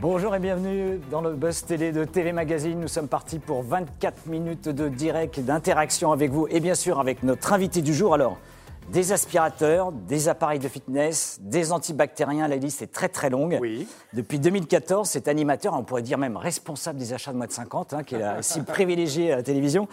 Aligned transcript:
Bonjour 0.00 0.34
et 0.34 0.38
bienvenue 0.38 0.98
dans 1.10 1.20
le 1.20 1.34
Buzz 1.34 1.62
Télé 1.66 1.92
de 1.92 2.06
TV 2.06 2.32
Magazine. 2.32 2.80
Nous 2.80 2.88
sommes 2.88 3.06
partis 3.06 3.38
pour 3.38 3.62
24 3.62 4.28
minutes 4.28 4.70
de 4.70 4.88
direct 4.88 5.40
d'interaction 5.40 6.10
avec 6.10 6.30
vous 6.30 6.46
et 6.48 6.60
bien 6.60 6.74
sûr 6.74 7.00
avec 7.00 7.22
notre 7.22 7.52
invité 7.52 7.82
du 7.82 7.92
jour. 7.92 8.14
Alors, 8.14 8.38
des 8.90 9.12
aspirateurs, 9.12 9.92
des 9.92 10.28
appareils 10.28 10.58
de 10.58 10.66
fitness, 10.68 11.38
des 11.40 11.70
antibactériens. 11.72 12.48
La 12.48 12.56
liste 12.56 12.82
est 12.82 12.92
très 12.92 13.08
très 13.08 13.30
longue. 13.30 13.58
Oui. 13.60 13.86
Depuis 14.12 14.40
2014, 14.40 15.08
cet 15.08 15.28
animateur, 15.28 15.74
on 15.74 15.84
pourrait 15.84 16.02
dire 16.02 16.18
même 16.18 16.36
responsable 16.36 16.98
des 16.98 17.12
achats 17.12 17.32
de 17.32 17.36
moins 17.36 17.46
de 17.46 17.52
50, 17.52 17.92
hein, 17.94 18.02
qui 18.02 18.16
est 18.16 18.18
la 18.18 18.42
cible 18.42 18.66
privilégiée 18.66 19.32
à 19.32 19.36
la 19.36 19.42
télévision, 19.42 19.86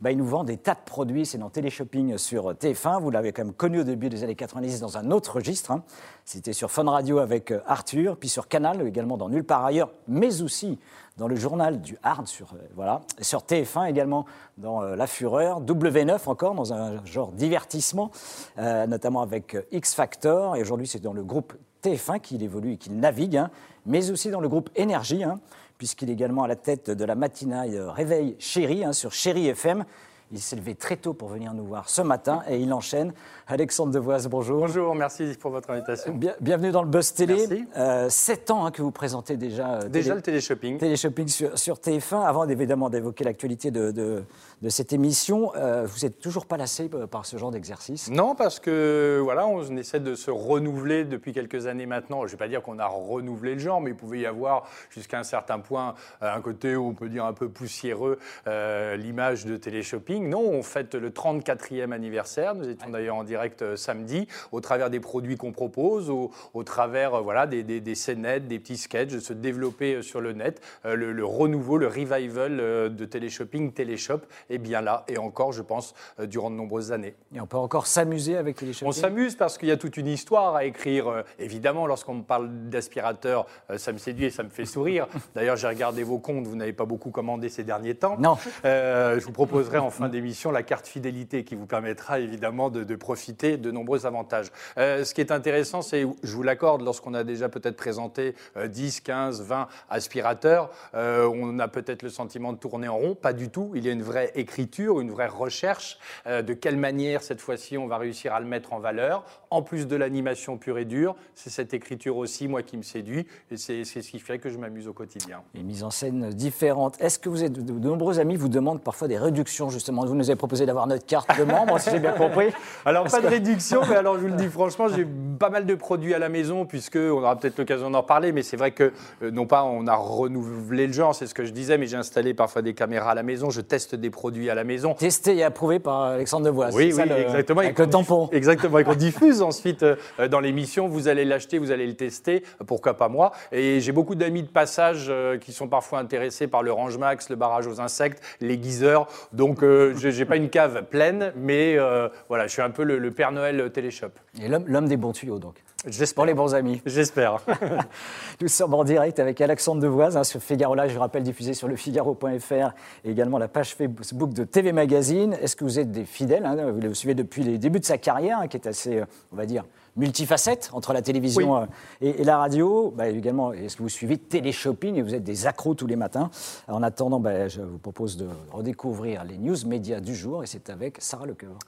bah, 0.00 0.10
il 0.10 0.18
nous 0.18 0.26
vend 0.26 0.42
des 0.42 0.56
tas 0.56 0.74
de 0.74 0.80
produits. 0.84 1.26
C'est 1.26 1.38
dans 1.38 1.50
Téléshopping 1.50 2.18
sur 2.18 2.52
TF1. 2.52 3.00
Vous 3.00 3.10
l'avez 3.10 3.32
quand 3.32 3.44
même 3.44 3.54
connu 3.54 3.80
au 3.80 3.84
début 3.84 4.08
des 4.08 4.24
années 4.24 4.34
90 4.34 4.80
dans 4.80 4.98
un 4.98 5.10
autre 5.12 5.36
registre. 5.36 5.70
hein. 5.70 5.84
C'était 6.24 6.52
sur 6.52 6.70
Fun 6.70 6.90
Radio 6.90 7.18
avec 7.18 7.50
euh, 7.52 7.60
Arthur, 7.66 8.16
puis 8.16 8.28
sur 8.28 8.48
Canal 8.48 8.86
également 8.86 9.16
dans 9.16 9.28
Nulle 9.28 9.44
part 9.44 9.64
ailleurs, 9.64 9.90
mais 10.08 10.42
aussi 10.42 10.78
dans 11.20 11.28
le 11.28 11.36
journal 11.36 11.82
du 11.82 11.98
Hard 12.02 12.26
sur, 12.26 12.54
euh, 12.54 12.58
voilà, 12.74 13.02
sur 13.20 13.40
TF1 13.40 13.90
également 13.90 14.24
dans 14.56 14.82
euh, 14.82 14.96
La 14.96 15.06
Fureur, 15.06 15.60
W9 15.60 16.18
encore 16.26 16.54
dans 16.54 16.72
un 16.72 17.04
genre 17.04 17.30
divertissement, 17.32 18.10
euh, 18.58 18.86
notamment 18.86 19.20
avec 19.20 19.54
X 19.70 19.94
Factor. 19.94 20.56
Et 20.56 20.62
aujourd'hui, 20.62 20.86
c'est 20.86 20.98
dans 20.98 21.12
le 21.12 21.22
groupe 21.22 21.52
TF1 21.82 22.20
qu'il 22.20 22.42
évolue 22.42 22.72
et 22.72 22.76
qu'il 22.78 22.96
navigue, 22.98 23.36
hein, 23.36 23.50
mais 23.84 24.10
aussi 24.10 24.30
dans 24.30 24.40
le 24.40 24.48
groupe 24.48 24.70
Énergie, 24.76 25.22
hein, 25.22 25.40
puisqu'il 25.78 26.10
est 26.10 26.14
également 26.14 26.42
à 26.42 26.48
la 26.48 26.56
tête 26.56 26.90
de 26.90 27.04
la 27.04 27.14
matinale 27.14 27.74
euh, 27.74 27.90
Réveil 27.90 28.36
Chéri 28.38 28.84
hein, 28.84 28.92
sur 28.92 29.12
Chéri 29.12 29.48
FM. 29.48 29.84
Il 30.32 30.38
s'est 30.38 30.54
levé 30.54 30.76
très 30.76 30.96
tôt 30.96 31.12
pour 31.12 31.28
venir 31.28 31.54
nous 31.54 31.64
voir 31.64 31.88
ce 31.88 32.02
matin 32.02 32.42
et 32.48 32.56
il 32.56 32.72
enchaîne. 32.72 33.12
Alexandre 33.48 33.90
Devoise, 33.92 34.28
bonjour. 34.28 34.60
Bonjour, 34.60 34.94
merci 34.94 35.24
pour 35.40 35.50
votre 35.50 35.70
invitation. 35.70 36.14
Bien- 36.14 36.36
bienvenue 36.40 36.70
dans 36.70 36.84
le 36.84 36.88
Buzz 36.88 37.12
Télé. 37.14 37.34
Merci. 37.48 37.64
Euh, 37.76 38.08
sept 38.08 38.48
ans 38.52 38.64
hein, 38.64 38.70
que 38.70 38.80
vous 38.80 38.92
présentez 38.92 39.36
déjà. 39.36 39.80
euh, 39.80 39.88
Déjà 39.88 40.10
télé- 40.10 40.14
le 40.14 40.22
téléshopping. 40.22 40.78
Téléshopping 40.78 41.26
sur, 41.26 41.58
sur 41.58 41.78
TF1. 41.80 42.22
Avant 42.24 42.46
évidemment 42.48 42.90
d'évoquer 42.90 43.24
l'actualité 43.24 43.72
de, 43.72 43.90
de- 43.90 44.22
de 44.62 44.68
cette 44.68 44.92
émission, 44.92 45.50
euh, 45.56 45.84
vous 45.84 46.06
n'êtes 46.06 46.20
toujours 46.20 46.46
pas 46.46 46.56
lassé 46.56 46.88
euh, 46.94 47.08
par 47.08 47.26
ce 47.26 47.36
genre 47.36 47.50
d'exercice? 47.50 48.08
Non, 48.08 48.36
parce 48.36 48.60
que 48.60 49.18
voilà, 49.24 49.48
on 49.48 49.62
essaie 49.78 49.98
de 49.98 50.14
se 50.14 50.30
renouveler 50.30 51.04
depuis 51.04 51.32
quelques 51.32 51.66
années 51.66 51.86
maintenant. 51.86 52.20
Je 52.20 52.26
ne 52.26 52.30
vais 52.30 52.36
pas 52.36 52.46
dire 52.48 52.62
qu'on 52.62 52.78
a 52.78 52.86
renouvelé 52.86 53.54
le 53.54 53.58
genre, 53.60 53.80
mais 53.80 53.90
il 53.90 53.96
pouvait 53.96 54.20
y 54.20 54.26
avoir 54.26 54.68
jusqu'à 54.90 55.18
un 55.18 55.24
certain 55.24 55.58
point 55.58 55.94
un 56.20 56.40
côté 56.40 56.76
où 56.76 56.86
on 56.86 56.94
peut 56.94 57.08
dire 57.08 57.24
un 57.24 57.32
peu 57.32 57.48
poussiéreux 57.48 58.16
l'image 58.46 59.44
de 59.44 59.56
téléshopping. 59.56 60.19
Non, 60.28 60.40
on 60.40 60.62
fête 60.62 60.94
le 60.94 61.10
34e 61.10 61.92
anniversaire. 61.92 62.54
Nous 62.54 62.68
étions 62.68 62.90
d'ailleurs 62.90 63.16
en 63.16 63.24
direct 63.24 63.62
euh, 63.62 63.76
samedi 63.76 64.28
au 64.52 64.60
travers 64.60 64.90
des 64.90 65.00
produits 65.00 65.36
qu'on 65.36 65.52
propose, 65.52 66.10
au, 66.10 66.30
au 66.54 66.64
travers 66.64 67.14
euh, 67.14 67.20
voilà, 67.20 67.46
des, 67.46 67.62
des, 67.62 67.80
des 67.80 67.94
scénettes, 67.94 68.46
des 68.48 68.58
petits 68.58 68.76
sketchs, 68.76 69.10
de 69.12 69.20
se 69.20 69.32
développer 69.32 69.94
euh, 69.94 70.02
sur 70.02 70.20
le 70.20 70.32
net. 70.32 70.60
Le, 70.84 71.12
le 71.12 71.24
renouveau, 71.24 71.78
le 71.78 71.86
revival 71.86 72.56
de 72.56 73.04
téléshopping, 73.04 73.72
téléshop 73.72 74.20
est 74.48 74.58
bien 74.58 74.80
là 74.80 75.04
et 75.08 75.18
encore, 75.18 75.52
je 75.52 75.62
pense, 75.62 75.94
durant 76.18 76.50
de 76.50 76.56
nombreuses 76.56 76.92
années. 76.92 77.14
Et 77.34 77.40
on 77.40 77.46
peut 77.46 77.56
encore 77.56 77.86
s'amuser 77.86 78.36
avec 78.36 78.56
Téléshopping? 78.56 78.88
On 78.88 78.92
s'amuse 78.92 79.36
parce 79.36 79.58
qu'il 79.58 79.68
y 79.68 79.72
a 79.72 79.76
toute 79.76 79.96
une 79.96 80.06
histoire 80.06 80.54
à 80.56 80.64
écrire. 80.64 81.24
Évidemment, 81.38 81.86
lorsqu'on 81.86 82.14
me 82.14 82.22
parle 82.22 82.48
d'aspirateur, 82.68 83.46
ça 83.76 83.92
me 83.92 83.98
séduit 83.98 84.26
et 84.26 84.30
ça 84.30 84.42
me 84.42 84.48
fait 84.48 84.64
sourire. 84.64 85.06
D'ailleurs, 85.34 85.56
j'ai 85.56 85.68
regardé 85.68 86.02
vos 86.02 86.18
comptes, 86.18 86.46
vous 86.46 86.56
n'avez 86.56 86.72
pas 86.72 86.84
beaucoup 86.84 87.10
commandé 87.10 87.48
ces 87.48 87.64
derniers 87.64 87.94
temps. 87.94 88.16
Non. 88.18 88.36
Euh, 88.64 89.18
je 89.18 89.24
vous 89.24 89.32
proposerai 89.32 89.78
en 89.78 89.90
fin 89.90 90.08
d'émission 90.10 90.50
la 90.50 90.62
carte 90.62 90.86
fidélité 90.86 91.44
qui 91.44 91.54
vous 91.54 91.66
permettra 91.66 92.20
évidemment 92.20 92.70
de, 92.70 92.96
profiter 92.96 93.56
de 93.56 93.70
nombreux 93.70 94.06
avantages. 94.06 94.48
Euh, 94.76 95.04
ce 95.04 95.14
qui 95.14 95.20
est 95.20 95.32
intéressant, 95.32 95.82
c'est, 95.82 96.06
je 96.22 96.36
vous 96.36 96.42
l'accorde, 96.42 96.82
lorsqu'on 96.82 97.14
a 97.14 97.24
déjà 97.24 97.48
peut-être 97.48 97.76
présenté 97.76 98.34
euh, 98.56 98.68
10, 98.68 99.00
15, 99.00 99.42
20 99.42 99.68
aspirateurs, 99.88 100.70
euh, 100.94 101.30
on 101.32 101.58
a 101.58 101.68
peut-être 101.68 102.02
le 102.02 102.10
sentiment 102.10 102.52
de 102.52 102.58
tourner 102.58 102.88
en 102.88 102.96
rond. 102.96 103.14
Pas 103.14 103.32
du 103.32 103.48
tout. 103.48 103.72
Il 103.74 103.84
y 103.84 103.88
a 103.88 103.92
une 103.92 104.02
vraie 104.02 104.32
écriture, 104.34 105.00
une 105.00 105.10
vraie 105.10 105.28
recherche 105.28 105.98
euh, 106.26 106.42
de 106.42 106.54
quelle 106.54 106.76
manière 106.76 107.22
cette 107.22 107.40
fois-ci 107.40 107.78
on 107.78 107.86
va 107.86 107.98
réussir 107.98 108.34
à 108.34 108.40
le 108.40 108.46
mettre 108.46 108.72
en 108.72 108.80
valeur. 108.80 109.24
En 109.50 109.62
plus 109.62 109.86
de 109.86 109.96
l'animation 109.96 110.58
pure 110.58 110.78
et 110.78 110.84
dure, 110.84 111.16
c'est 111.34 111.50
cette 111.50 111.74
écriture 111.74 112.16
aussi, 112.16 112.48
moi, 112.48 112.62
qui 112.62 112.76
me 112.76 112.82
séduit 112.82 113.26
et 113.50 113.56
c'est 113.56 113.84
ce 113.84 113.98
qui 113.98 114.20
fait 114.20 114.38
que 114.38 114.48
je 114.48 114.58
m'amuse 114.58 114.88
au 114.88 114.92
quotidien. 114.92 115.42
Les 115.54 115.62
mises 115.62 115.82
en 115.82 115.90
scène 115.90 116.30
différentes. 116.30 117.00
Est-ce 117.00 117.18
que 117.18 117.28
vous 117.28 117.44
êtes 117.44 117.52
de, 117.52 117.60
de 117.60 117.88
nombreux 117.88 118.20
amis 118.20 118.36
vous 118.36 118.48
demandent 118.48 118.82
parfois 118.82 119.08
des 119.08 119.18
réductions 119.18 119.70
justement 119.70 119.99
Vous 120.06 120.14
nous 120.14 120.28
avez 120.30 120.36
proposé 120.36 120.66
d'avoir 120.66 120.86
notre 120.86 121.06
carte 121.06 121.38
de 121.38 121.44
membre, 121.44 121.78
si 121.78 121.90
j'ai 121.90 121.98
bien 121.98 122.12
compris. 122.12 122.48
Alors, 122.84 123.04
pas 123.04 123.20
de 123.20 123.26
réduction, 123.26 123.82
mais 123.88 123.96
alors 123.96 124.14
je 124.16 124.20
vous 124.20 124.28
le 124.28 124.34
dis 124.34 124.46
franchement, 124.50 124.86
j'ai 124.88 125.06
pas 125.38 125.50
mal 125.50 125.66
de 125.66 125.74
produits 125.74 126.14
à 126.14 126.18
la 126.18 126.28
maison, 126.28 126.64
puisque 126.66 126.96
on 126.96 127.18
aura 127.18 127.36
peut-être 127.36 127.58
l'occasion 127.58 127.90
d'en 127.90 128.00
reparler, 128.00 128.32
mais 128.32 128.42
c'est 128.42 128.56
vrai 128.56 128.70
que, 128.72 128.92
euh, 129.22 129.30
non 129.30 129.46
pas 129.46 129.64
on 129.64 129.86
a 129.86 129.94
renouvelé 129.96 130.86
le 130.86 130.92
genre, 130.92 131.14
c'est 131.14 131.26
ce 131.26 131.34
que 131.34 131.44
je 131.44 131.52
disais, 131.52 131.78
mais 131.78 131.86
j'ai 131.86 131.96
installé 131.96 132.34
parfois 132.34 132.62
des 132.62 132.74
caméras 132.74 133.12
à 133.12 133.14
la 133.14 133.22
maison, 133.22 133.50
je 133.50 133.60
teste 133.60 133.94
des 133.94 134.10
produits 134.10 134.50
à 134.50 134.54
la 134.54 134.64
maison. 134.64 134.94
Testé 134.94 135.36
et 135.36 135.44
approuvé 135.44 135.78
par 135.78 136.02
Alexandre 136.02 136.46
Devoise. 136.46 136.74
Oui, 136.74 136.86
oui, 136.86 136.92
ça, 136.92 137.04
le- 137.06 137.18
exactement. 137.18 137.60
Avec 137.60 137.78
le 137.78 137.88
tampon. 137.88 138.28
Exactement, 138.32 138.78
et 138.78 138.84
qu'on 138.84 138.94
diffuse 138.94 139.42
ensuite 139.42 139.82
euh, 139.82 139.96
dans 140.30 140.40
l'émission. 140.40 140.88
Vous 140.88 141.08
allez 141.08 141.24
l'acheter, 141.24 141.58
vous 141.58 141.70
allez 141.70 141.86
le 141.86 141.94
tester, 141.94 142.42
pourquoi 142.66 142.94
pas 142.94 143.08
moi. 143.08 143.32
Et 143.52 143.80
j'ai 143.80 143.92
beaucoup 143.92 144.14
d'amis 144.14 144.42
de 144.42 144.48
passage 144.48 145.06
euh, 145.08 145.38
qui 145.38 145.52
sont 145.52 145.68
parfois 145.68 145.98
intéressés 145.98 146.46
par 146.46 146.62
le 146.62 146.72
range 146.72 146.98
max, 146.98 147.28
le 147.30 147.36
barrage 147.36 147.66
aux 147.66 147.80
insectes, 147.80 148.22
les 148.40 148.56
geysers. 148.58 149.06
Donc, 149.32 149.62
j'ai 149.96 150.12
j'ai 150.12 150.24
pas 150.24 150.36
une 150.36 150.50
cave 150.50 150.84
pleine, 150.84 151.32
mais 151.36 151.76
euh, 151.78 152.08
voilà, 152.28 152.46
je 152.46 152.52
suis 152.52 152.62
un 152.62 152.70
peu 152.70 152.84
le, 152.84 152.98
le 152.98 153.10
Père 153.10 153.32
Noël 153.32 153.70
téléshop. 153.72 154.10
Et 154.40 154.48
l'homme 154.48 154.88
des 154.88 154.96
bons 154.96 155.12
tuyaux, 155.12 155.38
donc. 155.38 155.62
Pour 155.82 155.92
J'espère. 155.92 156.26
les 156.26 156.34
bons 156.34 156.54
amis. 156.54 156.82
J'espère. 156.84 157.38
Nous 158.40 158.48
sommes 158.48 158.74
en 158.74 158.84
direct 158.84 159.18
avec 159.18 159.40
Alexandre 159.40 159.80
Devoise 159.80 160.16
hein, 160.16 160.24
sur 160.24 160.42
Figaro 160.42 160.74
Live, 160.74 160.90
je 160.92 160.98
rappelle, 160.98 161.22
diffusé 161.22 161.54
sur 161.54 161.68
lefigaro.fr 161.68 162.74
et 163.04 163.10
également 163.10 163.38
la 163.38 163.48
page 163.48 163.74
Facebook 163.74 164.34
de 164.34 164.44
TV 164.44 164.72
Magazine. 164.72 165.34
Est-ce 165.40 165.56
que 165.56 165.64
vous 165.64 165.78
êtes 165.78 165.90
des 165.90 166.04
fidèles 166.04 166.44
hein, 166.44 166.70
Vous 166.70 166.80
le 166.80 166.92
suivez 166.92 167.14
depuis 167.14 167.44
les 167.44 167.56
débuts 167.56 167.80
de 167.80 167.84
sa 167.86 167.96
carrière, 167.96 168.40
hein, 168.40 168.48
qui 168.48 168.58
est 168.58 168.66
assez, 168.66 168.98
euh, 168.98 169.06
on 169.32 169.36
va 169.36 169.46
dire, 169.46 169.64
multifacette 169.96 170.70
entre 170.72 170.92
la 170.92 171.02
télévision 171.02 171.54
Oui. 171.54 171.66
euh, 172.02 172.06
et, 172.06 172.20
et 172.22 172.24
la 172.24 172.38
radio. 172.38 172.92
Bah, 172.96 173.08
également, 173.08 173.52
est-ce 173.52 173.76
que 173.76 173.82
vous 173.82 173.88
suivez 173.88 174.16
Téléshopping 174.18 174.96
et 174.96 175.02
vous 175.02 175.14
êtes 175.14 175.24
des 175.24 175.46
accros 175.46 175.74
tous 175.74 175.86
les 175.86 175.96
matins 175.96 176.30
En 176.68 176.82
attendant, 176.82 177.20
bah, 177.20 177.48
je 177.48 177.60
vous 177.62 177.78
propose 177.78 178.16
de 178.16 178.28
redécouvrir 178.52 179.24
les 179.24 179.38
news 179.38 179.56
médias 179.66 180.00
du 180.00 180.14
jour 180.14 180.42
et 180.42 180.46
c'est 180.46 180.70
avec 180.70 180.96
Sarah 181.00 181.26
Lecoeur. 181.26 181.58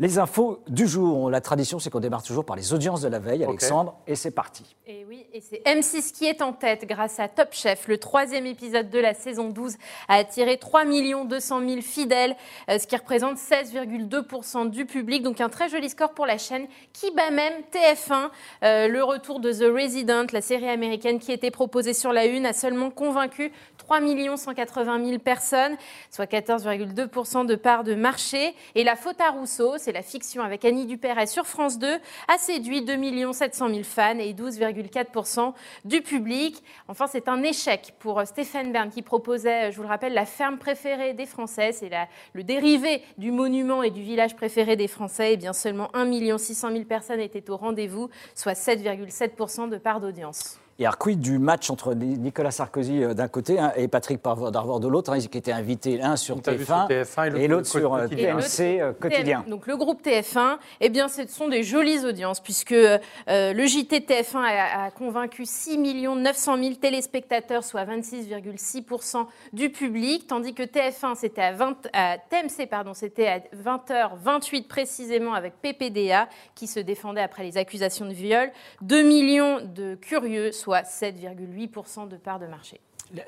Les 0.00 0.20
infos 0.20 0.62
du 0.68 0.86
jour. 0.86 1.28
La 1.28 1.40
tradition, 1.40 1.80
c'est 1.80 1.90
qu'on 1.90 1.98
démarre 1.98 2.22
toujours 2.22 2.44
par 2.44 2.54
les 2.54 2.72
audiences 2.72 3.00
de 3.00 3.08
la 3.08 3.18
veille, 3.18 3.42
Alexandre, 3.42 3.96
et 4.06 4.14
c'est 4.14 4.30
parti. 4.30 4.76
Et 4.86 5.04
oui, 5.08 5.26
et 5.32 5.40
c'est 5.40 5.60
M6 5.64 6.12
qui 6.12 6.26
est 6.26 6.40
en 6.40 6.52
tête 6.52 6.86
grâce 6.86 7.18
à 7.18 7.26
Top 7.26 7.48
Chef. 7.50 7.88
Le 7.88 7.98
troisième 7.98 8.46
épisode 8.46 8.90
de 8.90 8.98
la 9.00 9.12
saison 9.12 9.48
12 9.48 9.74
a 10.06 10.14
attiré 10.14 10.56
3 10.56 10.84
200 10.84 11.68
000 11.68 11.80
fidèles, 11.80 12.36
euh, 12.70 12.78
ce 12.78 12.86
qui 12.86 12.96
représente 12.96 13.38
16,2% 13.38 14.70
du 14.70 14.86
public. 14.86 15.24
Donc 15.24 15.40
un 15.40 15.48
très 15.48 15.68
joli 15.68 15.90
score 15.90 16.14
pour 16.14 16.26
la 16.26 16.38
chaîne 16.38 16.68
qui 16.92 17.10
bat 17.10 17.32
même 17.32 17.54
TF1. 17.72 18.30
Euh, 18.62 18.86
le 18.86 19.02
retour 19.02 19.40
de 19.40 19.52
The 19.52 19.74
Resident, 19.74 20.26
la 20.32 20.42
série 20.42 20.68
américaine 20.68 21.18
qui 21.18 21.32
était 21.32 21.50
proposée 21.50 21.92
sur 21.92 22.12
la 22.12 22.26
une, 22.26 22.46
a 22.46 22.52
seulement 22.52 22.90
convaincu 22.90 23.50
3 23.78 23.98
180 24.36 25.04
000 25.06 25.18
personnes, 25.18 25.76
soit 26.10 26.30
14,2% 26.30 27.46
de 27.46 27.56
part 27.56 27.82
de 27.82 27.94
marché. 27.94 28.54
Et 28.76 28.84
La 28.84 28.94
Faute 28.94 29.20
à 29.20 29.30
Rousseau, 29.30 29.76
c'est 29.88 29.92
la 29.92 30.02
fiction 30.02 30.42
avec 30.42 30.66
Annie 30.66 30.84
Dupéret 30.84 31.26
sur 31.26 31.46
France 31.46 31.78
2, 31.78 31.86
a 31.88 32.36
séduit 32.36 32.82
2 32.82 33.32
700 33.32 33.68
000 33.70 33.80
fans 33.84 34.18
et 34.18 34.34
12,4% 34.34 35.54
du 35.86 36.02
public. 36.02 36.62
Enfin, 36.88 37.06
c'est 37.06 37.26
un 37.26 37.42
échec 37.42 37.94
pour 37.98 38.20
Stéphane 38.26 38.70
Bern 38.70 38.90
qui 38.90 39.00
proposait, 39.00 39.72
je 39.72 39.76
vous 39.78 39.84
le 39.84 39.88
rappelle, 39.88 40.12
la 40.12 40.26
ferme 40.26 40.58
préférée 40.58 41.14
des 41.14 41.24
Français. 41.24 41.72
C'est 41.72 41.90
le 42.34 42.44
dérivé 42.44 43.02
du 43.16 43.32
monument 43.32 43.82
et 43.82 43.88
du 43.88 44.02
village 44.02 44.36
préféré 44.36 44.76
des 44.76 44.88
Français. 44.88 45.32
Et 45.32 45.36
bien 45.38 45.54
seulement 45.54 45.88
1 45.94 46.36
600 46.36 46.70
000 46.72 46.84
personnes 46.84 47.20
étaient 47.20 47.48
au 47.48 47.56
rendez-vous, 47.56 48.10
soit 48.34 48.52
7,7% 48.52 49.70
de 49.70 49.78
part 49.78 50.00
d'audience. 50.00 50.60
Et 50.80 50.84
alors, 50.84 50.96
quid 50.96 51.18
du 51.18 51.40
match 51.40 51.70
entre 51.70 51.92
Ni- 51.94 52.18
Nicolas 52.18 52.52
Sarkozy 52.52 53.02
euh, 53.02 53.12
d'un 53.12 53.26
côté 53.26 53.58
hein, 53.58 53.72
et 53.74 53.88
Patrick 53.88 54.22
Darvor 54.22 54.78
de 54.78 54.86
l'autre, 54.86 55.10
hein, 55.12 55.18
qui 55.18 55.36
étaient 55.36 55.50
invités 55.50 55.96
l'un 55.96 56.14
sur 56.14 56.36
On 56.36 56.38
t'a 56.38 56.52
vu 56.52 56.62
TF1, 56.62 56.66
sur 56.66 56.88
TF1 56.88 57.36
et 57.36 57.48
l'autre 57.48 57.66
sur 57.66 57.94
euh. 57.94 58.06
TMC 58.06 58.80
euh, 58.80 58.92
quotidien. 58.92 59.42
TF1, 59.44 59.50
donc 59.50 59.66
le 59.66 59.76
groupe 59.76 60.06
TF1, 60.06 60.58
eh 60.80 60.88
bien, 60.88 61.08
ce 61.08 61.26
sont 61.26 61.48
des 61.48 61.64
jolies 61.64 62.04
audiences 62.04 62.38
puisque 62.38 62.70
euh, 62.70 62.98
le 63.26 63.66
JT 63.66 63.98
TF1 63.98 64.36
a, 64.36 64.84
a 64.84 64.90
convaincu 64.92 65.46
6 65.46 65.78
900 65.78 66.56
000 66.62 66.74
téléspectateurs, 66.76 67.64
soit 67.64 67.84
26,6% 67.84 69.26
du 69.52 69.70
public, 69.70 70.28
tandis 70.28 70.54
que 70.54 70.62
TF1 70.62 71.16
c'était 71.16 71.42
à 71.42 71.52
20, 71.54 71.88
à 71.92 72.18
TMC 72.18 72.68
pardon, 72.70 72.94
c'était 72.94 73.26
à 73.26 73.38
20h28 73.56 74.68
précisément 74.68 75.34
avec 75.34 75.54
PPDA 75.60 76.28
qui 76.54 76.68
se 76.68 76.78
défendait 76.78 77.20
après 77.20 77.42
les 77.42 77.56
accusations 77.56 78.06
de 78.06 78.12
viol, 78.12 78.52
2 78.82 79.02
millions 79.02 79.58
de 79.64 79.96
curieux, 79.96 80.52
soit 80.52 80.67
7,8% 80.72 82.08
de 82.08 82.16
part 82.16 82.38
de 82.38 82.46
marché. 82.46 82.80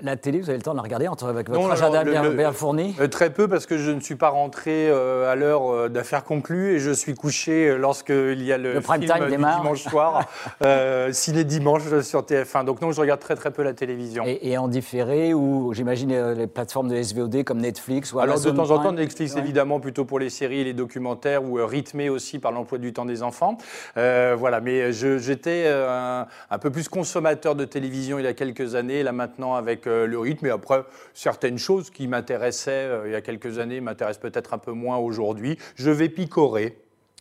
La, 0.02 0.14
télé, 0.16 0.40
vous 0.40 0.50
avez 0.50 0.58
le 0.58 0.62
temps 0.62 0.72
de 0.72 0.76
la 0.76 0.82
regarder 0.82 1.08
entre, 1.08 1.26
avec 1.26 1.48
votre 1.48 1.58
Non, 1.58 1.70
agenda 1.70 2.00
alors, 2.00 2.12
bien, 2.12 2.22
le- 2.22 2.34
bien 2.36 2.52
fourni? 2.52 2.94
Euh, 3.00 3.08
Très 3.08 3.30
peu 3.30 3.48
parce 3.48 3.64
que 3.64 3.78
je 3.78 3.90
ne 3.90 4.00
suis 4.00 4.14
pas 4.14 4.28
rentré 4.28 4.90
euh, 4.90 5.32
à 5.32 5.36
l'heure 5.36 5.72
euh, 5.72 5.88
d'affaires 5.88 6.22
conclues 6.22 6.74
et 6.74 6.78
je 6.78 6.90
suis 6.90 7.14
couché 7.14 7.78
lorsqu'il 7.78 8.42
y 8.42 8.52
a 8.52 8.58
le, 8.58 8.74
Le 8.74 8.80
prime 8.82 9.00
film 9.00 9.14
time 9.14 9.24
du 9.24 9.30
démarre. 9.30 9.62
dimanche 9.62 9.82
soir, 9.82 10.26
euh, 10.66 11.10
ciné 11.14 11.44
dimanche 11.44 11.80
sur 12.02 12.20
TF1. 12.20 12.66
Donc 12.66 12.82
non, 12.82 12.92
je 12.92 13.00
regarde 13.00 13.20
très 13.20 13.36
très 13.36 13.52
peu 13.52 13.62
la 13.62 13.72
télévision. 13.72 14.24
et, 14.26 14.38
et 14.42 14.58
en 14.58 14.68
différé, 14.68 15.32
ou 15.32 15.72
j'imagine 15.72 16.32
les 16.32 16.46
plateformes 16.46 16.88
de 16.88 17.02
SVOD 17.02 17.42
comme 17.44 17.58
Netflix 17.60 18.12
ou 18.12 18.20
Alors 18.20 18.38
de 18.38 18.50
temps 18.50 18.70
en 18.70 18.82
temps. 18.82 18.92
Netflix 18.92 19.32
Ouais. 19.34 19.40
évidemment 19.40 19.80
plutôt 19.80 20.04
pour 20.04 20.18
les 20.18 20.28
séries 20.28 20.60
et 20.60 20.64
les 20.64 20.74
documentaires 20.74 21.42
ou 21.42 21.54
rythmé 21.64 22.10
aussi 22.10 22.38
par 22.38 22.52
l'emploi 22.52 22.76
du 22.76 22.92
temps 22.92 23.06
des 23.06 23.22
enfants. 23.22 23.56
Euh, 23.96 24.36
voilà, 24.38 24.60
mais 24.60 24.92
j'étais 24.92 25.68
un, 25.68 26.26
un 26.50 26.58
peu 26.58 26.68
plus 26.70 26.88
consommateur 26.90 27.54
de 27.54 27.64
télévision 27.64 28.18
il 28.18 28.24
y 28.26 28.28
a 28.28 28.34
quelques 28.34 28.74
années, 28.74 29.02
là 29.02 29.12
maintenant 29.12 29.54
avec 29.54 29.69
euh, 29.86 30.06
le 30.06 30.18
rythme. 30.18 30.46
Et 30.46 30.50
après, 30.50 30.84
certaines 31.14 31.58
choses 31.58 31.90
qui 31.90 32.08
m'intéressaient 32.08 32.70
euh, 32.70 33.06
il 33.06 33.12
y 33.12 33.14
a 33.14 33.20
quelques 33.20 33.58
années 33.58 33.80
m'intéressent 33.80 34.22
peut-être 34.22 34.54
un 34.54 34.58
peu 34.58 34.72
moins 34.72 34.98
aujourd'hui. 34.98 35.58
Je 35.76 35.90
vais 35.90 36.08
picorer. 36.08 36.76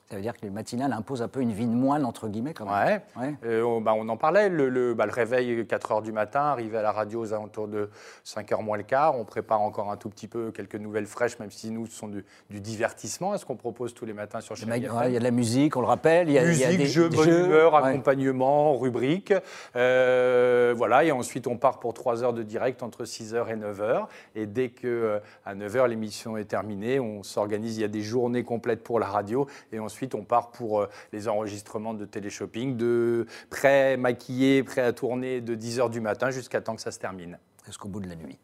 Ça 0.09 0.15
veut 0.15 0.23
dire 0.23 0.33
que 0.35 0.41
les 0.41 0.50
matinales 0.50 0.91
imposent 0.91 1.21
un 1.21 1.27
peu 1.27 1.39
une 1.39 1.51
vie 1.51 1.67
de 1.67 1.71
moine, 1.71 2.03
entre 2.03 2.27
guillemets, 2.29 2.56
quand 2.56 2.65
même. 2.65 3.00
Ouais. 3.15 3.21
Ouais. 3.27 3.35
Euh, 3.45 3.61
on, 3.61 3.79
bah, 3.79 3.94
on 3.95 4.09
en 4.09 4.17
parlait, 4.17 4.50
le, 4.50 4.67
le- 4.67 4.95
bah, 4.95 5.06
le 5.06 5.11
réveil 5.11 5.67
4 5.67 5.91
h 5.94 6.01
du 6.01 6.11
matin, 6.11 6.39
arriver 6.41 6.79
à 6.79 6.81
la 6.81 6.91
radio 6.91 7.19
aux 7.21 7.31
alentours 7.31 7.67
de 7.67 7.91
5 8.23 8.50
h 8.50 8.63
moins 8.63 8.77
le 8.77 8.81
quart. 8.83 9.15
On 9.19 9.23
prépare 9.23 9.61
encore 9.61 9.91
un 9.91 9.97
tout 9.97 10.09
petit 10.09 10.27
peu 10.27 10.50
quelques 10.50 10.77
nouvelles 10.77 11.06
fraîches, 11.06 11.38
même 11.38 11.51
si 11.51 11.69
nous, 11.69 11.85
ce 11.85 11.91
sont 11.91 12.07
du, 12.07 12.25
du 12.50 12.59
divertissement, 12.59 13.33
à 13.33 13.38
ce 13.38 13.45
qu'on 13.45 13.56
propose 13.56 13.94
tous 13.94 14.06
les 14.06 14.13
matins 14.13 14.41
sur 14.41 14.56
ouais, 14.56 14.79
Il 14.79 15.13
y 15.13 15.15
a 15.15 15.19
de 15.19 15.23
la 15.23 15.29
musique, 15.29 15.77
on 15.77 15.81
le 15.81 15.85
rappelle. 15.88 16.27
Il 16.27 16.33
y 16.33 16.39
a, 16.39 16.44
il 16.44 16.57
y 16.57 16.63
a 16.63 16.67
Musique, 16.69 16.79
des, 16.79 16.85
jeux, 16.88 17.09
des 17.09 17.15
bonne 17.15 17.29
jeux, 17.29 17.45
humeur, 17.45 17.73
ouais. 17.73 17.79
accompagnement, 17.89 18.75
rubrique. 18.79 19.31
Euh, 19.75 20.73
voilà, 20.75 21.03
et 21.03 21.12
ensuite 21.12 21.45
on 21.45 21.57
part 21.57 21.79
pour 21.79 21.94
3 21.94 22.23
heures 22.23 22.33
de 22.33 22.41
direct 22.41 22.81
entre 22.81 23.03
6h 23.03 23.47
et 23.50 23.55
9h. 23.55 24.07
Et 24.35 24.47
dès 24.47 24.69
que 24.69 24.88
euh, 24.88 25.19
à 25.45 25.53
9h 25.53 25.88
l'émission 25.88 26.35
est 26.35 26.45
terminée, 26.45 27.00
on 27.00 27.21
s'organise, 27.21 27.77
il 27.77 27.81
y 27.81 27.85
a 27.85 27.88
des 27.89 28.01
journées 28.01 28.44
complètes 28.44 28.83
pour 28.83 29.00
la 29.00 29.05
radio. 29.05 29.45
Et 29.71 29.77
ensuite 29.79 29.99
on 30.13 30.24
part 30.24 30.51
pour 30.51 30.81
euh, 30.81 30.90
les 31.12 31.28
enregistrements 31.28 31.94
de 31.94 32.06
téléshopping, 32.06 32.78
de 32.78 33.25
prêt 33.50 33.98
maquillé, 33.98 34.63
prêt 34.63 34.81
à 34.81 34.94
tourner 34.94 35.42
de 35.42 35.56
10h 35.56 35.90
du 35.90 36.01
matin 36.01 36.31
jusqu'à 36.31 36.62
temps 36.62 36.75
que 36.75 36.81
ça 36.81 36.92
se 36.92 37.00
termine. 37.00 37.40
Jusqu'au 37.66 37.88
bout 37.88 38.00
de 38.00 38.07
la 38.07 38.16
nuit. 38.16 38.40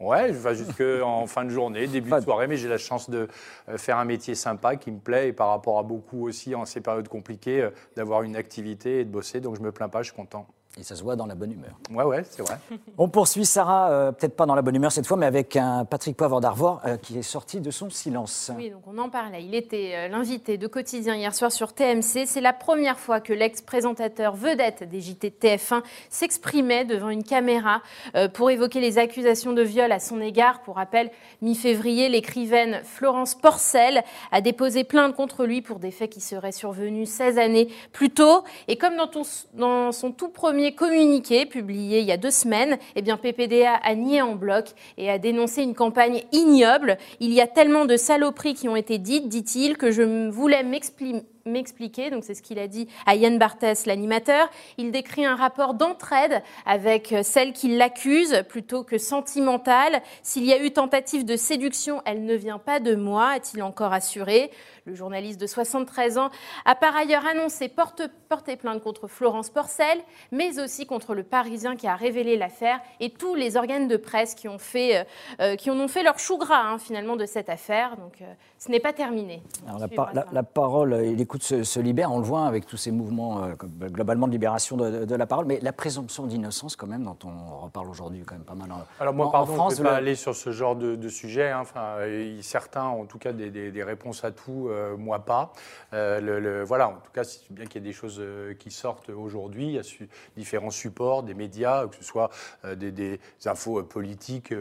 Ouais, 0.00 0.32
je 0.32 0.38
vais 0.38 0.54
jusqu'en 0.54 1.26
fin 1.26 1.44
de 1.44 1.50
journée, 1.50 1.86
début 1.86 2.10
de 2.10 2.20
soirée, 2.20 2.46
mais 2.46 2.56
j'ai 2.56 2.68
la 2.68 2.78
chance 2.78 3.10
de 3.10 3.28
euh, 3.68 3.76
faire 3.76 3.98
un 3.98 4.06
métier 4.06 4.34
sympa 4.34 4.76
qui 4.76 4.90
me 4.90 4.98
plaît 4.98 5.28
et 5.28 5.32
par 5.32 5.48
rapport 5.48 5.78
à 5.78 5.82
beaucoup 5.82 6.26
aussi 6.26 6.54
en 6.54 6.64
ces 6.64 6.80
périodes 6.80 7.08
compliquées, 7.08 7.62
euh, 7.62 7.70
d'avoir 7.96 8.22
une 8.22 8.34
activité 8.34 9.00
et 9.00 9.04
de 9.04 9.10
bosser. 9.10 9.40
Donc 9.40 9.56
je 9.56 9.60
me 9.60 9.72
plains 9.72 9.90
pas, 9.90 10.02
je 10.02 10.08
suis 10.08 10.16
content. 10.16 10.46
Et 10.78 10.84
ça 10.84 10.94
se 10.94 11.02
voit 11.02 11.16
dans 11.16 11.26
la 11.26 11.34
bonne 11.34 11.50
humeur. 11.50 11.72
Ouais, 11.90 12.04
ouais, 12.04 12.22
c'est 12.30 12.42
vrai. 12.42 12.56
On 12.96 13.08
poursuit, 13.08 13.44
Sarah, 13.44 13.90
euh, 13.90 14.12
peut-être 14.12 14.36
pas 14.36 14.46
dans 14.46 14.54
la 14.54 14.62
bonne 14.62 14.76
humeur 14.76 14.92
cette 14.92 15.06
fois, 15.06 15.16
mais 15.16 15.26
avec 15.26 15.56
un 15.56 15.84
Patrick 15.84 16.16
Poivre 16.16 16.40
d'Arvor 16.40 16.80
euh, 16.86 16.96
qui 16.96 17.18
est 17.18 17.22
sorti 17.22 17.60
de 17.60 17.72
son 17.72 17.90
silence. 17.90 18.52
Oui, 18.56 18.70
donc 18.70 18.82
on 18.86 18.96
en 18.98 19.10
parlait. 19.10 19.42
Il 19.44 19.54
était 19.56 19.92
euh, 19.94 20.08
l'invité 20.08 20.58
de 20.58 20.68
Quotidien 20.68 21.16
hier 21.16 21.34
soir 21.34 21.50
sur 21.50 21.72
TMC. 21.72 22.24
C'est 22.26 22.40
la 22.40 22.52
première 22.52 23.00
fois 23.00 23.18
que 23.20 23.32
l'ex-présentateur 23.32 24.36
vedette 24.36 24.88
des 24.88 25.00
JT 25.00 25.30
de 25.30 25.34
TF1 25.48 25.82
s'exprimait 26.08 26.84
devant 26.84 27.10
une 27.10 27.24
caméra 27.24 27.82
euh, 28.14 28.28
pour 28.28 28.48
évoquer 28.50 28.80
les 28.80 28.96
accusations 28.96 29.52
de 29.52 29.62
viol 29.62 29.90
à 29.90 29.98
son 29.98 30.20
égard. 30.20 30.62
Pour 30.62 30.76
rappel, 30.76 31.10
mi-février, 31.42 32.08
l'écrivaine 32.08 32.80
Florence 32.84 33.34
Porcel 33.34 34.04
a 34.30 34.40
déposé 34.40 34.84
plainte 34.84 35.16
contre 35.16 35.44
lui 35.46 35.62
pour 35.62 35.80
des 35.80 35.90
faits 35.90 36.10
qui 36.10 36.20
seraient 36.20 36.52
survenus 36.52 37.08
16 37.10 37.38
années 37.38 37.68
plus 37.92 38.10
tôt. 38.10 38.44
Et 38.68 38.76
comme 38.78 38.96
dans, 38.96 39.08
ton- 39.08 39.22
dans 39.54 39.90
son 39.90 40.12
tout 40.12 40.28
premier 40.28 40.59
communiqué 40.68 41.46
publié 41.46 42.00
il 42.00 42.06
y 42.06 42.12
a 42.12 42.16
deux 42.16 42.30
semaines, 42.30 42.78
eh 42.96 43.02
bien 43.02 43.16
PPDA 43.16 43.74
a 43.74 43.94
nié 43.94 44.22
en 44.22 44.34
bloc 44.34 44.66
et 44.98 45.10
a 45.10 45.18
dénoncé 45.18 45.62
une 45.62 45.74
campagne 45.74 46.22
ignoble. 46.32 46.98
Il 47.20 47.32
y 47.32 47.40
a 47.40 47.46
tellement 47.46 47.86
de 47.86 47.96
saloperies 47.96 48.54
qui 48.54 48.68
ont 48.68 48.76
été 48.76 48.98
dites, 48.98 49.28
dit-il, 49.28 49.76
que 49.76 49.90
je 49.90 50.28
voulais 50.30 50.62
m'expli- 50.62 51.24
m'expliquer. 51.44 52.10
Donc 52.10 52.24
c'est 52.24 52.34
ce 52.34 52.42
qu'il 52.42 52.58
a 52.58 52.66
dit 52.66 52.88
à 53.06 53.14
Yann 53.14 53.38
Barthès, 53.38 53.86
l'animateur. 53.86 54.48
Il 54.78 54.90
décrit 54.90 55.24
un 55.24 55.36
rapport 55.36 55.74
d'entraide 55.74 56.42
avec 56.66 57.12
euh, 57.12 57.22
celle 57.22 57.52
qui 57.52 57.76
l'accuse 57.76 58.42
plutôt 58.48 58.84
que 58.84 58.98
sentimentale. 58.98 60.02
S'il 60.22 60.44
y 60.44 60.52
a 60.52 60.62
eu 60.62 60.70
tentative 60.72 61.24
de 61.24 61.36
séduction, 61.36 62.02
elle 62.04 62.24
ne 62.24 62.34
vient 62.34 62.58
pas 62.58 62.80
de 62.80 62.94
moi, 62.94 63.30
a-t-il 63.30 63.62
encore 63.62 63.92
assuré. 63.92 64.50
Le 64.86 64.94
journaliste 64.94 65.40
de 65.40 65.46
73 65.46 66.18
ans 66.18 66.30
a 66.64 66.74
par 66.74 66.96
ailleurs 66.96 67.26
annoncé 67.26 67.68
porte- 67.68 68.10
porter 68.28 68.56
plainte 68.56 68.82
contre 68.82 69.06
Florence 69.08 69.50
Porcel, 69.50 69.98
mais 70.32 70.58
aussi 70.58 70.86
contre 70.86 71.14
le 71.14 71.22
Parisien 71.22 71.76
qui 71.76 71.86
a 71.86 71.94
révélé 71.94 72.36
l'affaire 72.36 72.80
et 72.98 73.10
tous 73.10 73.34
les 73.34 73.56
organes 73.56 73.88
de 73.88 73.96
presse 73.96 74.34
qui, 74.34 74.48
ont 74.48 74.58
fait, 74.58 74.96
euh, 74.96 75.04
euh, 75.40 75.56
qui 75.56 75.70
en 75.70 75.78
ont 75.78 75.86
fait 75.86 76.02
leur 76.02 76.18
chou 76.18 76.38
gras 76.38 76.62
hein, 76.62 76.78
finalement 76.78 77.16
de 77.16 77.26
cette 77.26 77.50
affaire. 77.50 77.96
Donc 77.98 78.14
euh, 78.22 78.24
ce 78.58 78.70
n'est 78.70 78.80
pas 78.80 78.92
terminé. 78.94 79.42
Alors, 79.66 79.80
la, 79.80 79.86
Suivra 79.86 80.04
par- 80.06 80.14
la- 80.14 80.22
ça. 80.22 80.28
la 80.32 80.42
parole 80.42 80.94
et 80.94 81.14
se, 81.38 81.64
se 81.64 81.80
libèrent, 81.80 82.12
on 82.12 82.18
le 82.18 82.24
voit 82.24 82.46
avec 82.46 82.66
tous 82.66 82.76
ces 82.76 82.90
mouvements 82.90 83.42
euh, 83.44 83.54
euh, 83.82 83.88
globalement 83.88 84.26
de 84.26 84.32
libération 84.32 84.76
de, 84.76 84.90
de- 84.90 85.04
de 85.04 85.14
la 85.14 85.26
parole, 85.26 85.46
mais 85.46 85.58
la 85.62 85.72
présomption 85.72 86.26
d'innocence 86.26 86.76
quand 86.76 86.86
même, 86.86 87.04
dont 87.04 87.16
on 87.24 87.58
reparle 87.64 87.88
aujourd'hui 87.88 88.22
quand 88.24 88.34
même 88.34 88.44
pas 88.44 88.54
mal 88.54 88.70
en, 88.72 88.82
Alors 88.98 89.14
moi, 89.14 89.26
en- 89.26 89.28
en 89.28 89.32
pardon, 89.32 89.54
France. 89.54 89.74
je 89.76 89.78
ne 89.78 89.82
vais 89.84 89.88
pas 89.88 90.00
le- 90.00 90.06
aller 90.06 90.14
sur 90.16 90.34
ce 90.34 90.50
genre 90.50 90.76
de, 90.76 90.96
de 90.96 91.08
sujet. 91.08 91.50
hein. 91.50 91.60
Enfin, 91.60 91.96
euh, 92.00 92.38
certains 92.42 92.84
ont 92.88 93.02
en 93.02 93.06
tout 93.06 93.18
cas 93.18 93.32
des, 93.32 93.50
des- 93.50 93.70
des 93.70 93.82
réponses 93.84 94.24
à 94.24 94.30
tout, 94.32 94.68
euh, 94.68 94.96
moi 94.96 95.20
pas. 95.20 95.52
Euh, 95.92 96.20
le- 96.20 96.40
le- 96.40 96.64
voilà, 96.64 96.88
en 96.88 96.94
tout 96.94 97.12
cas, 97.12 97.24
c'est 97.24 97.50
bien 97.50 97.66
qu'il 97.66 97.82
y 97.82 97.84
ait 97.84 97.88
des 97.88 97.94
choses 97.96 98.20
qui 98.58 98.70
sortent 98.70 99.10
aujourd'hui. 99.10 99.66
Il 99.66 99.72
y 99.72 99.78
a 99.78 99.82
su- 99.82 100.08
différents 100.36 100.70
supports, 100.70 101.22
des 101.22 101.34
médias, 101.34 101.86
que 101.86 101.96
ce 101.96 102.04
soit 102.04 102.30
des, 102.76 102.90
des 102.92 103.20
infos 103.46 103.82
politiques 103.82 104.52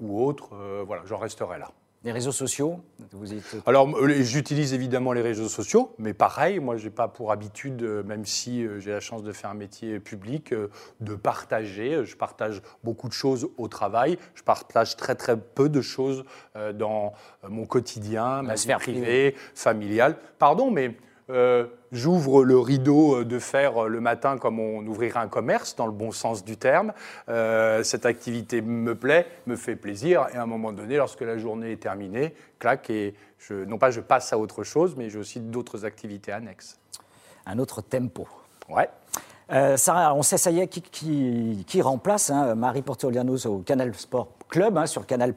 ou 0.00 0.22
autres. 0.24 0.50
Voilà, 0.86 1.02
j'en 1.06 1.18
resterai 1.18 1.58
là. 1.58 1.68
Les 2.04 2.12
réseaux 2.12 2.32
sociaux, 2.32 2.80
vous 3.12 3.34
êtes 3.34 3.42
Alors, 3.66 3.88
euh, 3.96 4.22
j'utilise 4.22 4.74
évidemment 4.74 5.12
les 5.12 5.22
réseaux 5.22 5.48
sociaux, 5.48 5.94
mais 5.98 6.14
pareil, 6.14 6.60
moi, 6.60 6.76
j'ai 6.76 6.90
pas 6.90 7.08
pour 7.08 7.32
habitude, 7.32 7.82
euh, 7.82 8.02
même 8.04 8.24
si 8.24 8.64
euh, 8.64 8.78
j'ai 8.78 8.92
la 8.92 9.00
chance 9.00 9.24
de 9.24 9.32
faire 9.32 9.50
un 9.50 9.54
métier 9.54 9.98
public, 9.98 10.54
de 11.00 11.14
partager. 11.14 12.04
Je 12.04 12.16
partage 12.16 12.62
beaucoup 12.84 13.08
de 13.08 13.12
choses 13.12 13.48
au 13.56 13.66
travail. 13.68 14.18
Je 14.34 14.42
partage 14.42 14.96
très 14.96 15.14
très 15.14 15.36
peu 15.36 15.68
de 15.68 15.80
choses 15.80 16.24
dans 16.74 17.12
mon 17.48 17.66
quotidien, 17.66 18.42
ma 18.42 18.54
vie 18.54 18.60
sphère 18.60 18.78
privée, 18.78 19.34
familiale. 19.54 20.16
Pardon, 20.38 20.70
mais 20.70 20.96
euh, 21.28 21.66
j'ouvre 21.96 22.44
le 22.44 22.58
rideau 22.58 23.20
euh, 23.20 23.24
de 23.24 23.38
fer 23.38 23.84
euh, 23.84 23.88
le 23.88 24.00
matin 24.00 24.38
comme 24.38 24.60
on 24.60 24.86
ouvrirait 24.86 25.20
un 25.20 25.28
commerce, 25.28 25.74
dans 25.74 25.86
le 25.86 25.92
bon 25.92 26.12
sens 26.12 26.44
du 26.44 26.56
terme. 26.56 26.92
Euh, 27.28 27.82
cette 27.82 28.06
activité 28.06 28.60
me 28.60 28.94
plaît, 28.94 29.26
me 29.46 29.56
fait 29.56 29.76
plaisir, 29.76 30.26
et 30.32 30.36
à 30.36 30.42
un 30.42 30.46
moment 30.46 30.72
donné, 30.72 30.96
lorsque 30.96 31.22
la 31.22 31.38
journée 31.38 31.72
est 31.72 31.82
terminée, 31.82 32.34
clac, 32.58 32.88
et 32.90 33.14
je, 33.38 33.54
non 33.54 33.78
pas 33.78 33.90
je 33.90 34.00
passe 34.00 34.32
à 34.32 34.38
autre 34.38 34.62
chose, 34.62 34.94
mais 34.96 35.10
j'ai 35.10 35.18
aussi 35.18 35.40
d'autres 35.40 35.84
activités 35.84 36.32
annexes. 36.32 36.78
un 37.46 37.58
autre 37.58 37.80
tempo. 37.80 38.28
Ouais. 38.68 38.88
Euh, 39.52 39.76
Sarah, 39.76 40.14
on 40.14 40.22
sait 40.22 40.38
ça 40.38 40.50
y 40.50 40.60
est 40.60 40.66
qui, 40.66 40.82
qui, 40.82 41.64
qui 41.66 41.80
remplace 41.80 42.30
hein, 42.30 42.54
Marie 42.56 42.82
Portolianos 42.82 43.46
au 43.46 43.58
Canal 43.58 43.94
Sport 43.94 44.28
Club 44.48 44.76
hein, 44.76 44.86
sur 44.86 45.06
Canal+. 45.06 45.34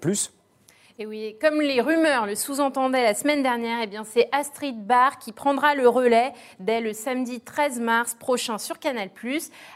Et 1.01 1.05
oui, 1.05 1.37
comme 1.39 1.61
les 1.61 1.79
rumeurs 1.79 2.25
le 2.25 2.35
sous-entendaient 2.35 3.03
la 3.03 3.13
semaine 3.13 3.41
dernière, 3.41 3.77
eh 3.81 3.97
c'est 4.03 4.27
Astrid 4.33 4.85
Barr 4.85 5.17
qui 5.17 5.31
prendra 5.31 5.73
le 5.73 5.87
relais 5.87 6.33
dès 6.59 6.81
le 6.81 6.91
samedi 6.91 7.39
13 7.39 7.79
mars 7.79 8.15
prochain 8.15 8.57
sur 8.57 8.79
Canal+. 8.79 9.09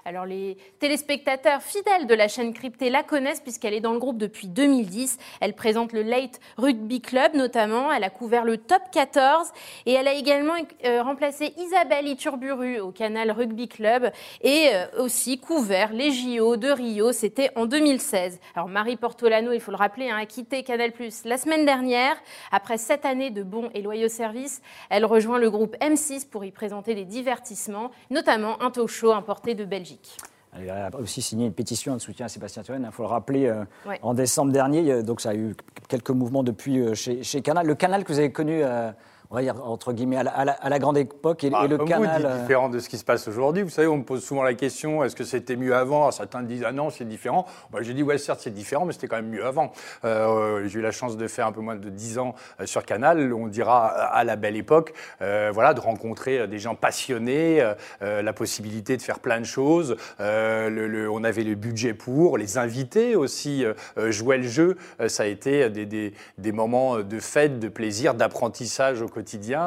Alors 0.04 0.26
les 0.26 0.58
téléspectateurs 0.80 1.62
fidèles 1.62 2.08
de 2.08 2.14
la 2.14 2.28
chaîne 2.28 2.54
cryptée 2.54 2.90
la 2.90 3.04
connaissent 3.04 3.40
puisqu'elle 3.40 3.74
est 3.74 3.80
dans 3.80 3.94
le 3.94 4.00
groupe 4.00 4.18
depuis 4.18 4.50
2010. 4.50 5.18
Elle 5.40 5.54
présente 5.54 5.94
le 5.94 6.02
Late 6.02 6.42
Rugby 6.58 7.00
Club 7.00 7.36
notamment. 7.36 7.90
Elle 7.94 8.04
a 8.04 8.10
couvert 8.10 8.44
le 8.44 8.58
Top 8.58 8.82
14 8.92 9.50
et 9.86 9.94
elle 9.94 10.10
a 10.10 10.14
également 10.16 10.56
euh, 10.84 11.04
remplacé 11.04 11.54
Isabelle 11.56 12.06
Iturburu 12.06 12.82
au 12.82 12.92
Canal 12.92 13.32
Rugby 13.32 13.70
Club 13.70 14.12
et 14.42 14.72
euh, 14.74 15.02
aussi 15.02 15.40
couvert 15.40 15.94
les 15.94 16.12
JO 16.12 16.58
de 16.58 16.68
Rio. 16.68 17.14
C'était 17.14 17.50
en 17.56 17.66
2016. 17.66 18.42
Alors 18.56 18.68
Marie 18.68 18.98
Portolano, 18.98 19.54
il 19.54 19.62
faut 19.62 19.72
le 19.72 19.78
rappeler, 19.78 20.10
hein, 20.10 20.18
a 20.18 20.26
quitté 20.26 20.64
Canal+ 20.64 20.92
la 21.26 21.38
semaine 21.38 21.66
dernière. 21.66 22.16
Après 22.52 22.78
sept 22.78 23.06
années 23.06 23.32
de 23.32 23.44
bons 23.44 23.70
et 23.74 23.82
loyaux 23.82 24.10
services, 24.10 24.62
elle 24.90 25.06
rejoint 25.06 25.38
le 25.40 25.50
groupe 25.50 25.76
M6 25.82 26.28
pour 26.30 26.44
y 26.46 26.52
présenter 26.52 26.96
des 26.96 27.06
divertissements, 27.06 27.92
notamment 28.10 28.62
un 28.62 28.72
talk 28.72 28.88
show 28.90 29.12
importé 29.12 29.56
de 29.56 29.66
Belgique. 29.66 30.18
Elle 30.56 30.70
a 30.70 30.90
aussi 31.00 31.22
signé 31.24 31.48
une 31.48 31.54
pétition 31.54 31.96
de 31.96 32.00
soutien 32.00 32.28
à 32.28 32.30
Sébastien 32.30 32.62
Toen. 32.62 32.84
Il 32.86 32.92
faut 32.92 33.02
le 33.04 33.10
rappeler, 33.10 33.48
euh, 33.48 33.64
Ouais. 33.88 33.98
en 34.04 34.14
décembre 34.14 34.52
dernier. 34.52 34.92
A- 34.92 35.02
Donc 35.02 35.20
ça 35.20 35.30
a 35.32 35.34
eu 35.36 35.56
quelques 35.90 36.12
mouvements 36.12 36.44
depuis 36.44 36.80
euh, 36.80 36.94
chez, 36.94 37.24
chez 37.24 37.42
Canal. 37.42 37.66
Le 37.66 37.74
Canal 37.74 38.04
que 38.04 38.12
vous 38.14 38.20
avez 38.20 38.32
connu 38.32 38.62
euh, 38.64 38.92
on 39.34 39.38
va 39.38 39.42
dire, 39.42 39.56
entre 39.68 39.94
guillemets, 39.94 40.18
à 40.18 40.24
la, 40.24 40.32
à 40.32 40.46
la- 40.46 40.52
à 40.54 40.70
la 40.70 40.78
grande 40.78 40.96
époque 40.98 41.44
et, 41.44 41.50
Bah, 41.50 41.62
et 41.66 41.68
le 41.68 41.80
canal. 41.80 42.22
Dites 42.22 42.42
différent 42.42 42.70
de 42.70 42.78
ce 42.78 42.88
qui 42.88 43.00
se 43.00 43.04
passe 43.04 43.28
aujourd'hui. 43.28 43.64
Vous 43.64 43.72
savez, 43.72 43.88
on 43.88 43.98
me 43.98 44.04
pose 44.04 44.24
souvent 44.24 44.44
la 44.44 44.54
question 44.54 45.04
est-ce 45.04 45.16
que 45.16 45.24
c'était 45.24 45.56
mieux 45.56 45.74
avant? 45.76 46.12
Certains 46.12 46.44
disent 46.44 46.64
ah 46.68 46.72
non, 46.72 46.92
c'est 46.92 47.04
différent. 47.08 47.48
Moi, 47.72 47.82
j'ai 47.82 47.96
dit 47.96 48.04
ouais, 48.04 48.20
certes, 48.20 48.42
c'est 48.44 48.54
différent, 48.54 48.86
mais 48.86 48.94
c'était 48.94 49.08
quand 49.08 49.16
même 49.16 49.30
mieux 49.30 49.44
avant. 49.44 49.72
Euh, 50.06 50.68
j'ai 50.68 50.78
eu 50.78 50.82
la 50.84 50.92
chance 50.92 51.18
de 51.18 51.28
faire 51.28 51.48
un 51.48 51.52
peu 51.52 51.62
moins 51.62 51.76
de 51.76 51.90
10 51.90 52.20
ans 52.20 52.36
euh, 52.62 52.68
sur 52.68 52.86
Canal. 52.86 53.34
On 53.34 53.48
dira 53.48 53.88
à 53.88 54.24
la 54.24 54.36
belle 54.36 54.56
époque, 54.56 54.94
euh, 55.24 55.50
voilà, 55.52 55.74
de 55.74 55.80
rencontrer 55.80 56.48
des 56.48 56.60
gens 56.60 56.76
passionnés, 56.76 57.60
euh, 58.04 58.22
la 58.22 58.34
possibilité 58.34 58.98
de 58.98 59.02
faire 59.02 59.18
plein 59.20 59.40
de 59.40 59.46
choses. 59.46 59.96
Le- 60.20 60.70
le- 60.88 61.10
on 61.10 61.24
avait 61.24 61.44
le 61.44 61.56
budget 61.56 61.96
pour, 61.96 62.38
les 62.38 62.60
invités 62.60 63.16
aussi 63.16 63.66
jouaient 64.10 64.38
le 64.38 64.48
jeu. 64.48 64.78
Ça 65.08 65.24
a 65.24 65.26
été 65.26 65.70
des, 65.72 65.88
des- 65.88 66.14
des 66.38 66.52
moments 66.52 67.00
de 67.00 67.20
fête, 67.20 67.60
de 67.60 67.68
plaisir, 67.68 68.14
d'apprentissage 68.14 69.02
au 69.02 69.08
quotidien. 69.08 69.23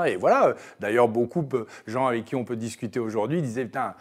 Et 0.07 0.17
voilà, 0.17 0.49
euh, 0.49 0.55
d'ailleurs, 0.81 1.09
beaucoup 1.09 1.43
de 1.43 1.67
gens 1.87 2.07
avec 2.07 2.25
qui 2.25 2.37
on 2.37 2.45
peut 2.45 2.57
discuter 2.57 2.99
aujourd'hui 2.99 3.43
disaient 3.43 3.65
Putain, 3.65 3.95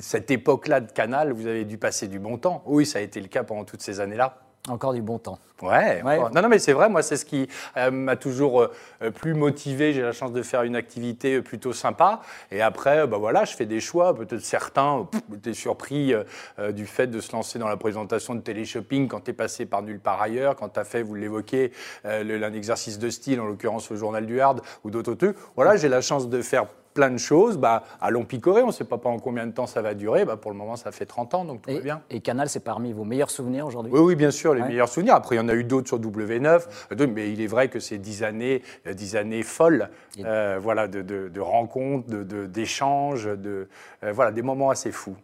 cette 0.00 0.30
époque-là 0.30 0.80
de 0.80 0.90
Canal, 0.90 1.32
vous 1.32 1.46
avez 1.46 1.64
dû 1.64 1.78
passer 1.78 2.08
du 2.08 2.18
bon 2.18 2.38
temps. 2.38 2.62
Oui, 2.66 2.86
ça 2.86 2.98
a 2.98 3.02
été 3.02 3.20
le 3.20 3.28
cas 3.28 3.44
pendant 3.44 3.64
toutes 3.64 3.82
ces 3.82 4.00
années-là. 4.00 4.47
Encore 4.68 4.92
du 4.92 5.02
bon 5.02 5.18
temps. 5.18 5.38
Ouais, 5.62 6.02
Ouais. 6.04 6.18
non, 6.32 6.42
non, 6.42 6.48
mais 6.48 6.58
c'est 6.60 6.72
vrai, 6.72 6.88
moi, 6.88 7.02
c'est 7.02 7.16
ce 7.16 7.24
qui 7.24 7.48
euh, 7.76 7.90
m'a 7.90 8.14
toujours 8.16 8.62
euh, 8.62 8.72
euh, 9.02 9.10
plus 9.10 9.34
motivé. 9.34 9.92
J'ai 9.92 10.02
la 10.02 10.12
chance 10.12 10.32
de 10.32 10.42
faire 10.42 10.62
une 10.62 10.76
activité 10.76 11.42
plutôt 11.42 11.72
sympa. 11.72 12.20
Et 12.52 12.62
après, 12.62 13.06
bah 13.06 13.16
voilà, 13.18 13.44
je 13.44 13.56
fais 13.56 13.66
des 13.66 13.80
choix. 13.80 14.14
Peut-être 14.14 14.40
certains 14.40 15.08
étaient 15.34 15.54
surpris 15.54 16.14
euh, 16.14 16.72
du 16.72 16.86
fait 16.86 17.08
de 17.08 17.20
se 17.20 17.32
lancer 17.32 17.58
dans 17.58 17.68
la 17.68 17.76
présentation 17.76 18.34
de 18.34 18.40
téléshopping 18.40 19.08
quand 19.08 19.20
tu 19.24 19.30
es 19.30 19.34
passé 19.34 19.66
par 19.66 19.82
nulle 19.82 20.00
part 20.00 20.22
ailleurs, 20.22 20.54
quand 20.54 20.68
tu 20.68 20.78
as 20.78 20.84
fait, 20.84 21.02
vous 21.02 21.14
l'évoquez, 21.14 21.72
un 22.04 22.52
exercice 22.52 22.98
de 22.98 23.10
style, 23.10 23.40
en 23.40 23.46
l'occurrence 23.46 23.90
le 23.90 23.96
journal 23.96 24.26
du 24.26 24.40
Hard 24.40 24.60
ou 24.84 24.90
d'autres 24.90 25.14
trucs. 25.14 25.36
Voilà, 25.56 25.76
j'ai 25.76 25.88
la 25.88 26.00
chance 26.00 26.28
de 26.28 26.40
faire 26.42 26.66
plein 26.98 27.10
de 27.10 27.16
choses. 27.18 27.58
Bah, 27.58 27.84
allons 28.00 28.24
picorer, 28.24 28.62
on 28.64 28.66
ne 28.68 28.72
sait 28.72 28.82
pas 28.82 28.98
pendant 28.98 29.20
combien 29.20 29.46
de 29.46 29.52
temps 29.52 29.68
ça 29.68 29.82
va 29.82 29.94
durer. 29.94 30.24
Bah, 30.24 30.36
pour 30.36 30.50
le 30.50 30.56
moment, 30.56 30.74
ça 30.74 30.90
fait 30.90 31.06
30 31.06 31.32
ans, 31.34 31.44
donc 31.44 31.62
tout 31.62 31.70
va 31.70 31.76
Et, 31.76 31.80
bien. 31.80 32.00
et 32.10 32.20
Canal, 32.20 32.48
c'est 32.48 32.58
parmi 32.58 32.92
vos 32.92 33.04
meilleurs 33.04 33.30
souvenirs 33.30 33.66
aujourd'hui? 33.66 33.92
Oui, 33.92 34.00
oui, 34.00 34.16
bien 34.16 34.32
sûr, 34.32 34.52
les 34.52 34.62
Ouais. 34.62 34.66
meilleurs 34.68 34.88
souvenirs. 34.88 35.14
Après, 35.14 35.36
il 35.36 35.38
y 35.38 35.40
en 35.40 35.48
a 35.48 35.54
eu 35.54 35.62
d'autres 35.62 35.86
sur 35.86 36.00
W9, 36.00 36.66
euh, 36.90 37.06
mais 37.14 37.32
il 37.32 37.40
est 37.40 37.46
vrai 37.46 37.68
que 37.68 37.78
c'est 37.78 37.98
dix 37.98 38.24
années, 38.24 38.62
euh, 38.88 38.94
dix 38.94 39.14
années 39.14 39.44
folles, 39.44 39.90
euh, 40.24 40.58
voilà, 40.60 40.88
de, 40.88 41.02
de- 41.02 41.28
de 41.28 41.40
rencontres, 41.40 42.08
de- 42.08 42.24
de- 42.24 42.46
d'échanges, 42.46 43.26
de, 43.26 43.68
euh, 44.02 44.12
voilà, 44.12 44.32
des 44.32 44.42
moments 44.42 44.70
assez 44.70 44.90
fous. 44.90 45.14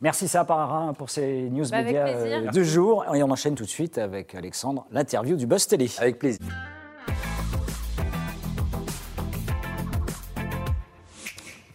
Merci 0.00 0.28
Sarah 0.28 0.44
Pararin 0.44 0.92
pour 0.94 1.10
ces 1.10 1.42
news 1.50 1.64
Bah, 1.68 1.82
médias 1.82 2.06
euh, 2.06 2.50
de 2.50 2.62
jour. 2.62 3.04
Et 3.12 3.22
on 3.24 3.30
enchaîne 3.30 3.56
tout 3.56 3.64
de 3.64 3.68
suite 3.68 3.98
avec 3.98 4.36
Alexandre, 4.36 4.86
l'interview 4.92 5.34
du 5.34 5.46
Buzz 5.48 5.66
Télé. 5.66 5.90
Avec 5.98 6.20
plaisir. 6.20 6.46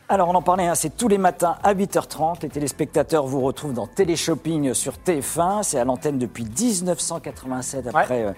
Alors 0.09 0.29
on 0.29 0.35
en 0.35 0.41
parlait, 0.41 0.67
hein, 0.67 0.75
c'est 0.75 0.95
tous 0.95 1.09
les 1.09 1.17
matins 1.17 1.57
à 1.63 1.73
8h30. 1.73 2.37
Les 2.43 2.49
téléspectateurs 2.49 3.25
vous 3.27 3.41
retrouvent 3.41 3.73
dans 3.73 3.87
Téléshopping 3.87 4.73
sur 4.73 4.93
TF1. 5.05 5.63
C'est 5.63 5.79
à 5.79 5.83
l'antenne 5.83 6.17
depuis 6.17 6.45
1987 6.45 7.87
après 7.87 8.23
euh, 8.23 8.31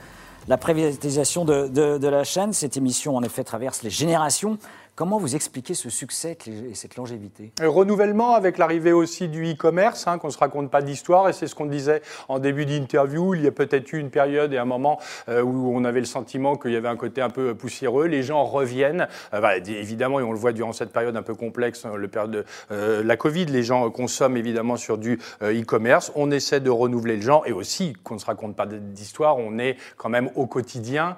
la 0.47 0.57
privatisation 0.57 1.45
de, 1.45 1.67
de- 1.67 1.99
de 1.99 2.07
la 2.07 2.23
chaîne. 2.23 2.53
Cette 2.53 2.75
émission 2.75 3.15
en 3.15 3.21
effet 3.21 3.43
traverse 3.43 3.83
les 3.83 3.91
générations. 3.91 4.57
Comment 4.99 5.17
vous 5.17 5.33
expliquez 5.37 5.75
ce 5.75 5.89
succès 5.89 6.37
et 6.45 6.75
cette 6.75 6.97
longévité? 6.97 7.53
Un 7.61 7.69
renouvellement 7.69 8.33
avec 8.33 8.57
l'arrivée 8.57 8.91
aussi 8.91 9.29
du 9.29 9.49
e-commerce, 9.49 10.07
hein, 10.07 10.17
qu'on 10.17 10.27
ne 10.27 10.33
se 10.33 10.37
raconte 10.37 10.69
pas 10.69 10.81
d'histoire, 10.81 11.29
et 11.29 11.31
c'est 11.31 11.47
ce 11.47 11.55
qu'on 11.55 11.67
disait 11.67 12.01
en 12.27 12.37
début 12.37 12.65
d'interview. 12.65 13.33
Il 13.33 13.43
y 13.43 13.47
a 13.47 13.51
peut-être 13.53 13.93
eu 13.93 13.97
une 13.97 14.09
période 14.09 14.51
et 14.51 14.57
un 14.57 14.65
moment 14.65 14.99
euh, 15.29 15.41
où 15.41 15.71
on 15.73 15.85
avait 15.85 16.01
le 16.01 16.05
sentiment 16.05 16.57
qu'il 16.57 16.71
y 16.71 16.75
avait 16.75 16.89
un 16.89 16.97
côté 16.97 17.21
un 17.21 17.29
peu 17.29 17.55
poussiéreux. 17.55 18.07
Les 18.07 18.23
gens 18.23 18.43
reviennent, 18.43 19.07
Euh, 19.31 19.59
évidemment, 19.67 20.19
et 20.19 20.23
on 20.23 20.33
le 20.33 20.37
voit 20.37 20.51
durant 20.51 20.73
cette 20.73 20.91
période 20.91 21.15
un 21.15 21.23
peu 21.23 21.33
complexe, 21.33 21.85
euh, 21.85 21.95
le 21.95 22.09
période 22.09 22.31
de 22.31 22.45
euh, 22.71 23.01
la 23.01 23.15
Covid, 23.15 23.45
les 23.45 23.63
gens 23.63 23.89
consomment 23.91 24.35
évidemment 24.35 24.75
sur 24.75 24.97
du 24.97 25.17
e-commerce. 25.41 26.11
On 26.15 26.29
essaie 26.29 26.59
de 26.59 26.69
renouveler 26.69 27.15
le 27.15 27.21
genre, 27.21 27.47
et 27.47 27.53
aussi 27.53 27.93
qu'on 28.03 28.15
ne 28.15 28.19
se 28.19 28.25
raconte 28.25 28.57
pas 28.57 28.65
d'histoire, 28.65 29.37
on 29.37 29.59
est 29.59 29.77
quand 29.95 30.09
même 30.09 30.29
au 30.35 30.45
quotidien 30.45 31.15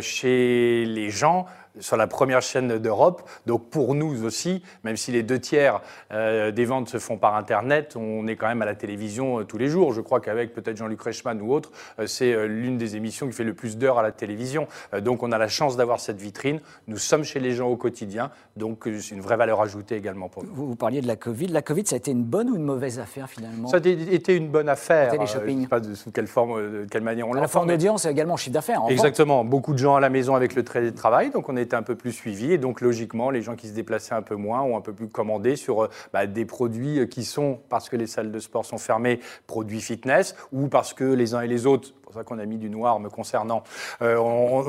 chez 0.00 0.84
les 0.86 1.10
gens 1.10 1.46
sur 1.80 1.96
la 1.96 2.06
première 2.06 2.42
chaîne 2.42 2.78
d'Europe. 2.78 3.28
Donc 3.46 3.68
pour 3.70 3.94
nous 3.94 4.24
aussi, 4.24 4.62
même 4.84 4.96
si 4.96 5.12
les 5.12 5.22
deux 5.22 5.38
tiers 5.38 5.80
euh, 6.12 6.50
des 6.50 6.64
ventes 6.64 6.88
se 6.88 6.98
font 6.98 7.16
par 7.16 7.36
Internet, 7.36 7.94
on 7.96 8.26
est 8.26 8.36
quand 8.36 8.48
même 8.48 8.62
à 8.62 8.66
la 8.66 8.74
télévision 8.74 9.40
euh, 9.40 9.44
tous 9.44 9.58
les 9.58 9.68
jours. 9.68 9.92
Je 9.92 10.00
crois 10.00 10.20
qu'avec 10.20 10.52
peut-être 10.54 10.76
Jean-Luc 10.76 11.00
Reichmann 11.02 11.40
ou 11.40 11.52
autre, 11.52 11.70
euh, 11.98 12.06
c'est 12.06 12.46
l'une 12.48 12.78
des 12.78 12.96
émissions 12.96 13.26
qui 13.26 13.32
fait 13.32 13.44
le 13.44 13.54
plus 13.54 13.76
d'heures 13.78 13.98
à 13.98 14.02
la 14.02 14.12
télévision. 14.12 14.66
Donc 15.02 15.22
on 15.22 15.32
a 15.32 15.38
la 15.38 15.48
chance 15.48 15.76
d'avoir 15.76 16.00
cette 16.00 16.20
vitrine. 16.20 16.60
Nous 16.86 16.98
sommes 16.98 17.24
chez 17.24 17.40
les 17.40 17.52
gens 17.52 17.68
au 17.68 17.76
quotidien, 17.76 18.30
donc 18.56 18.84
c'est 19.00 19.14
une 19.14 19.20
vraie 19.20 19.36
valeur 19.36 19.60
ajoutée 19.60 19.96
également 19.96 20.28
pour 20.28 20.44
nous. 20.44 20.50
vous, 20.52 20.66
vous 20.68 20.76
parliez 20.76 21.00
de 21.00 21.06
la 21.06 21.16
Covid. 21.16 21.48
La 21.48 21.62
Covid, 21.62 21.86
ça 21.86 21.94
a 21.94 21.98
été 21.98 22.10
une 22.10 22.24
bonne 22.24 22.50
ou 22.50 22.56
une 22.56 22.62
mauvaise 22.64 22.98
affaire 22.98 23.28
finalement? 23.28 23.68
Ça 23.68 23.76
a 23.76 23.80
été- 23.80 24.36
une 24.36 24.48
bonne 24.48 24.68
affaire. 24.68 25.10
Téléshopping. 25.12 25.48
Euh, 25.48 25.50
Je 25.50 25.56
ne 25.58 25.62
sais 25.62 25.68
pas 25.68 25.80
de 25.80 25.94
sous 25.94 26.10
quelle 26.10 26.26
forme, 26.26 26.60
de 26.82 26.86
quelle 26.90 27.02
manière 27.02 27.28
on 27.28 27.32
la 27.34 27.40
l'entend, 27.42 27.52
forme 27.52 27.68
d'audience 27.68 28.04
et 28.04 28.10
également 28.10 28.36
chiffre 28.36 28.54
d'affaires. 28.54 28.80
vente. 28.80 28.90
Exactement. 28.90 29.44
Beaucoup 29.44 29.72
de 29.72 29.78
gens 29.78 29.96
à 29.96 30.00
la 30.00 30.10
maison 30.10 30.34
avec 30.34 30.54
le 30.54 30.62
télétravail, 30.64 31.30
donc 31.30 31.48
on 31.48 31.56
un 31.74 31.82
peu 31.82 31.94
plus 31.94 32.12
suivis. 32.12 32.52
Et 32.52 32.58
donc, 32.58 32.80
logiquement, 32.80 33.30
les 33.30 33.42
gens 33.42 33.56
qui 33.56 33.68
se 33.68 33.72
déplaçaient 33.72 34.14
un 34.14 34.22
peu 34.22 34.36
moins 34.36 34.62
ont 34.62 34.76
un 34.76 34.80
peu 34.80 34.92
plus 34.92 35.08
commandé 35.08 35.56
sur 35.56 35.84
euh, 35.84 35.88
bah, 36.12 36.26
des 36.26 36.44
produits 36.44 37.00
euh, 37.00 37.06
qui 37.06 37.24
sont, 37.24 37.58
parce 37.68 37.88
que 37.88 37.96
les 37.96 38.06
salles 38.06 38.32
de 38.32 38.38
sport 38.38 38.64
sont 38.64 38.78
fermées, 38.78 39.20
produits 39.46 39.80
fitness, 39.80 40.34
ou 40.52 40.68
parce 40.68 40.94
que 40.94 41.04
les 41.04 41.34
uns 41.34 41.40
et 41.40 41.48
les 41.48 41.66
autres, 41.66 41.92
pour 42.08 42.14
ça 42.14 42.24
qu'on 42.24 42.38
a 42.38 42.46
mis 42.46 42.56
du 42.56 42.70
noir 42.70 43.00
me 43.00 43.10
concernant, 43.10 43.62
euh, 44.00 44.16
on, 44.16 44.64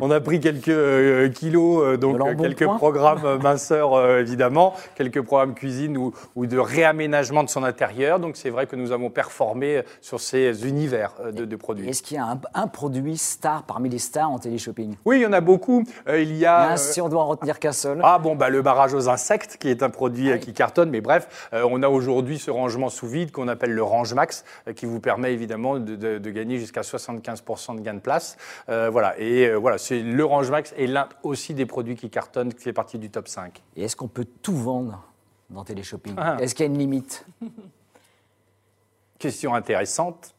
on 0.00 0.10
a 0.10 0.18
pris 0.18 0.40
quelques 0.40 0.68
euh, 0.68 1.28
kilos, 1.28 1.82
euh, 1.84 1.96
donc 1.98 2.18
quelques 2.40 2.64
programmes 2.64 3.38
minceurs, 3.42 4.16
évidemment, 4.16 4.72
quelques 4.94 5.20
programmes 5.20 5.52
cuisine 5.52 5.98
ou, 5.98 6.14
ou 6.36 6.46
de 6.46 6.56
réaménagement 6.56 7.44
de 7.44 7.50
son 7.50 7.64
intérieur. 7.64 8.18
Donc, 8.18 8.38
c'est 8.38 8.48
vrai 8.48 8.66
que 8.66 8.76
nous 8.76 8.92
avons 8.92 9.10
performé 9.10 9.82
sur 10.00 10.20
ces 10.20 10.66
univers 10.66 11.12
de, 11.34 11.44
de 11.44 11.56
produits. 11.56 11.86
Est-ce 11.90 12.02
qu'il 12.02 12.16
y 12.16 12.20
a 12.20 12.24
un, 12.24 12.40
un 12.54 12.66
produit 12.66 13.18
star 13.18 13.64
parmi 13.64 13.90
les 13.90 13.98
stars 13.98 14.30
en 14.30 14.38
téléshopping? 14.38 14.94
Oui, 15.04 15.18
il 15.18 15.22
y 15.22 15.26
en 15.26 15.34
a 15.34 15.42
beaucoup. 15.42 15.84
Euh, 16.08 16.18
il 16.22 16.34
y 16.34 16.46
a. 16.46 16.78
Si 16.78 17.02
on 17.02 17.10
doit 17.10 17.20
en 17.20 17.26
retenir 17.28 17.58
qu'un 17.58 17.72
seul. 17.72 18.00
Ah 18.02 18.18
bon, 18.18 18.36
bah, 18.36 18.48
le 18.48 18.62
barrage 18.62 18.94
aux 18.94 19.10
insectes, 19.10 19.58
qui 19.60 19.68
est 19.68 19.82
un 19.82 19.90
produit 19.90 20.32
Oui. 20.32 20.40
qui 20.40 20.54
cartonne, 20.54 20.88
mais 20.88 21.02
bref, 21.02 21.50
euh, 21.52 21.68
on 21.70 21.82
a 21.82 21.90
aujourd'hui 21.90 22.38
ce 22.38 22.50
rangement 22.50 22.88
sous 22.88 23.06
vide 23.06 23.32
qu'on 23.32 23.48
appelle 23.48 23.72
le 23.74 23.82
range 23.82 24.14
max, 24.14 24.46
qui 24.76 24.86
vous 24.86 25.00
permet 25.00 25.34
évidemment 25.34 25.78
de, 25.78 25.94
de- 25.94 26.16
de 26.16 26.30
gagner 26.30 26.56
jusqu'à 26.56 26.69
75% 26.72 27.76
de 27.76 27.80
gain 27.80 27.94
de 27.94 28.00
place. 28.00 28.36
Euh, 28.68 28.90
voilà, 28.90 29.18
et 29.18 29.46
euh, 29.46 29.56
voilà, 29.56 29.78
c'est 29.78 30.00
le 30.00 30.24
range 30.24 30.50
max 30.50 30.72
est 30.76 30.86
l'un 30.86 31.08
aussi 31.22 31.54
des 31.54 31.66
produits 31.66 31.96
qui 31.96 32.10
cartonnent, 32.10 32.52
qui 32.54 32.62
fait 32.62 32.72
partie 32.72 32.98
du 32.98 33.10
top 33.10 33.28
5. 33.28 33.62
Et 33.76 33.84
est-ce 33.84 33.96
qu'on 33.96 34.08
peut 34.08 34.26
tout 34.42 34.56
vendre 34.56 35.04
dans 35.50 35.64
téléshopping? 35.64 36.14
Ah. 36.16 36.36
Est-ce 36.40 36.54
qu'il 36.54 36.66
y 36.66 36.68
a 36.68 36.72
une 36.72 36.78
limite? 36.78 37.26
Question 39.18 39.54
intéressante. 39.54 40.34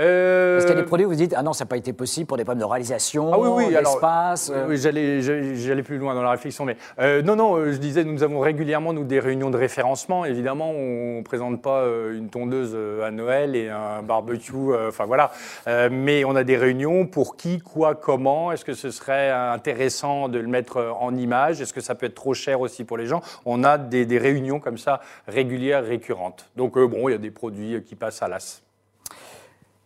Euh, 0.00 0.56
Parce 0.56 0.64
qu'il 0.64 0.74
y 0.74 0.78
a 0.78 0.80
des 0.80 0.86
produits 0.86 1.06
où 1.06 1.10
vous 1.10 1.14
dites 1.14 1.34
ah 1.36 1.42
non 1.42 1.52
ça 1.52 1.64
n'a 1.64 1.68
pas 1.68 1.76
été 1.76 1.92
possible 1.92 2.26
pour 2.26 2.36
des 2.36 2.44
problèmes 2.44 2.60
de 2.60 2.64
réalisation, 2.70 3.30
Ah 3.32 3.38
oui, 3.38 3.48
oui, 3.66 3.74
d'espace. 3.74 4.50
euh, 4.52 4.66
Oui, 4.68 4.78
j'allais, 4.78 5.20
j'allais 5.20 5.82
plus 5.82 5.98
loin 5.98 6.14
dans 6.14 6.22
la 6.22 6.30
réflexion, 6.30 6.64
mais 6.64 6.76
euh, 6.98 7.20
non, 7.22 7.36
non, 7.36 7.56
euh, 7.56 7.72
je 7.72 7.76
disais, 7.76 8.02
nous 8.02 8.22
avons 8.22 8.40
régulièrement 8.40 8.92
nous 8.92 9.04
des 9.04 9.20
réunions 9.20 9.50
de 9.50 9.56
référencement. 9.58 10.24
Évidemment, 10.24 10.70
on 10.70 11.18
ne 11.18 11.22
présente 11.22 11.60
pas 11.62 11.82
euh, 11.82 12.16
une 12.16 12.30
tondeuse 12.30 12.72
euh, 12.74 13.06
à 13.06 13.10
Noël 13.10 13.54
et 13.54 13.68
un 13.68 14.02
barbecue, 14.02 14.52
euh, 14.56 14.88
enfin 14.88 15.04
voilà, 15.04 15.30
Euh, 15.68 15.88
mais 15.92 16.24
on 16.24 16.34
a 16.36 16.42
des 16.44 16.56
réunions 16.56 17.06
pour 17.06 17.36
qui, 17.36 17.60
quoi, 17.60 17.94
comment. 17.94 18.50
Est-ce 18.50 18.64
que 18.64 18.74
ce 18.74 18.90
serait 18.90 19.30
intéressant 19.30 20.28
de 20.28 20.38
le 20.38 20.48
mettre 20.48 20.78
euh, 20.78 20.90
en 20.92 21.14
image? 21.14 21.60
Est-ce 21.60 21.72
que 21.72 21.80
ça 21.82 21.94
peut 21.94 22.06
être 22.06 22.14
trop 22.14 22.34
cher 22.34 22.60
aussi 22.60 22.84
pour 22.84 22.96
les 22.96 23.06
gens? 23.06 23.20
On 23.44 23.62
a 23.62 23.78
des, 23.78 24.06
des 24.06 24.18
réunions 24.18 24.58
comme 24.58 24.78
ça 24.78 25.00
régulières, 25.28 25.84
récurrentes. 25.84 26.46
Donc 26.56 26.76
euh, 26.76 26.86
bon, 26.86 27.08
il 27.08 27.12
y 27.12 27.14
a 27.14 27.18
des 27.18 27.30
produits 27.30 27.74
euh, 27.74 27.80
qui 27.80 27.94
passent 27.94 28.22
à 28.22 28.28
l'as. 28.28 28.62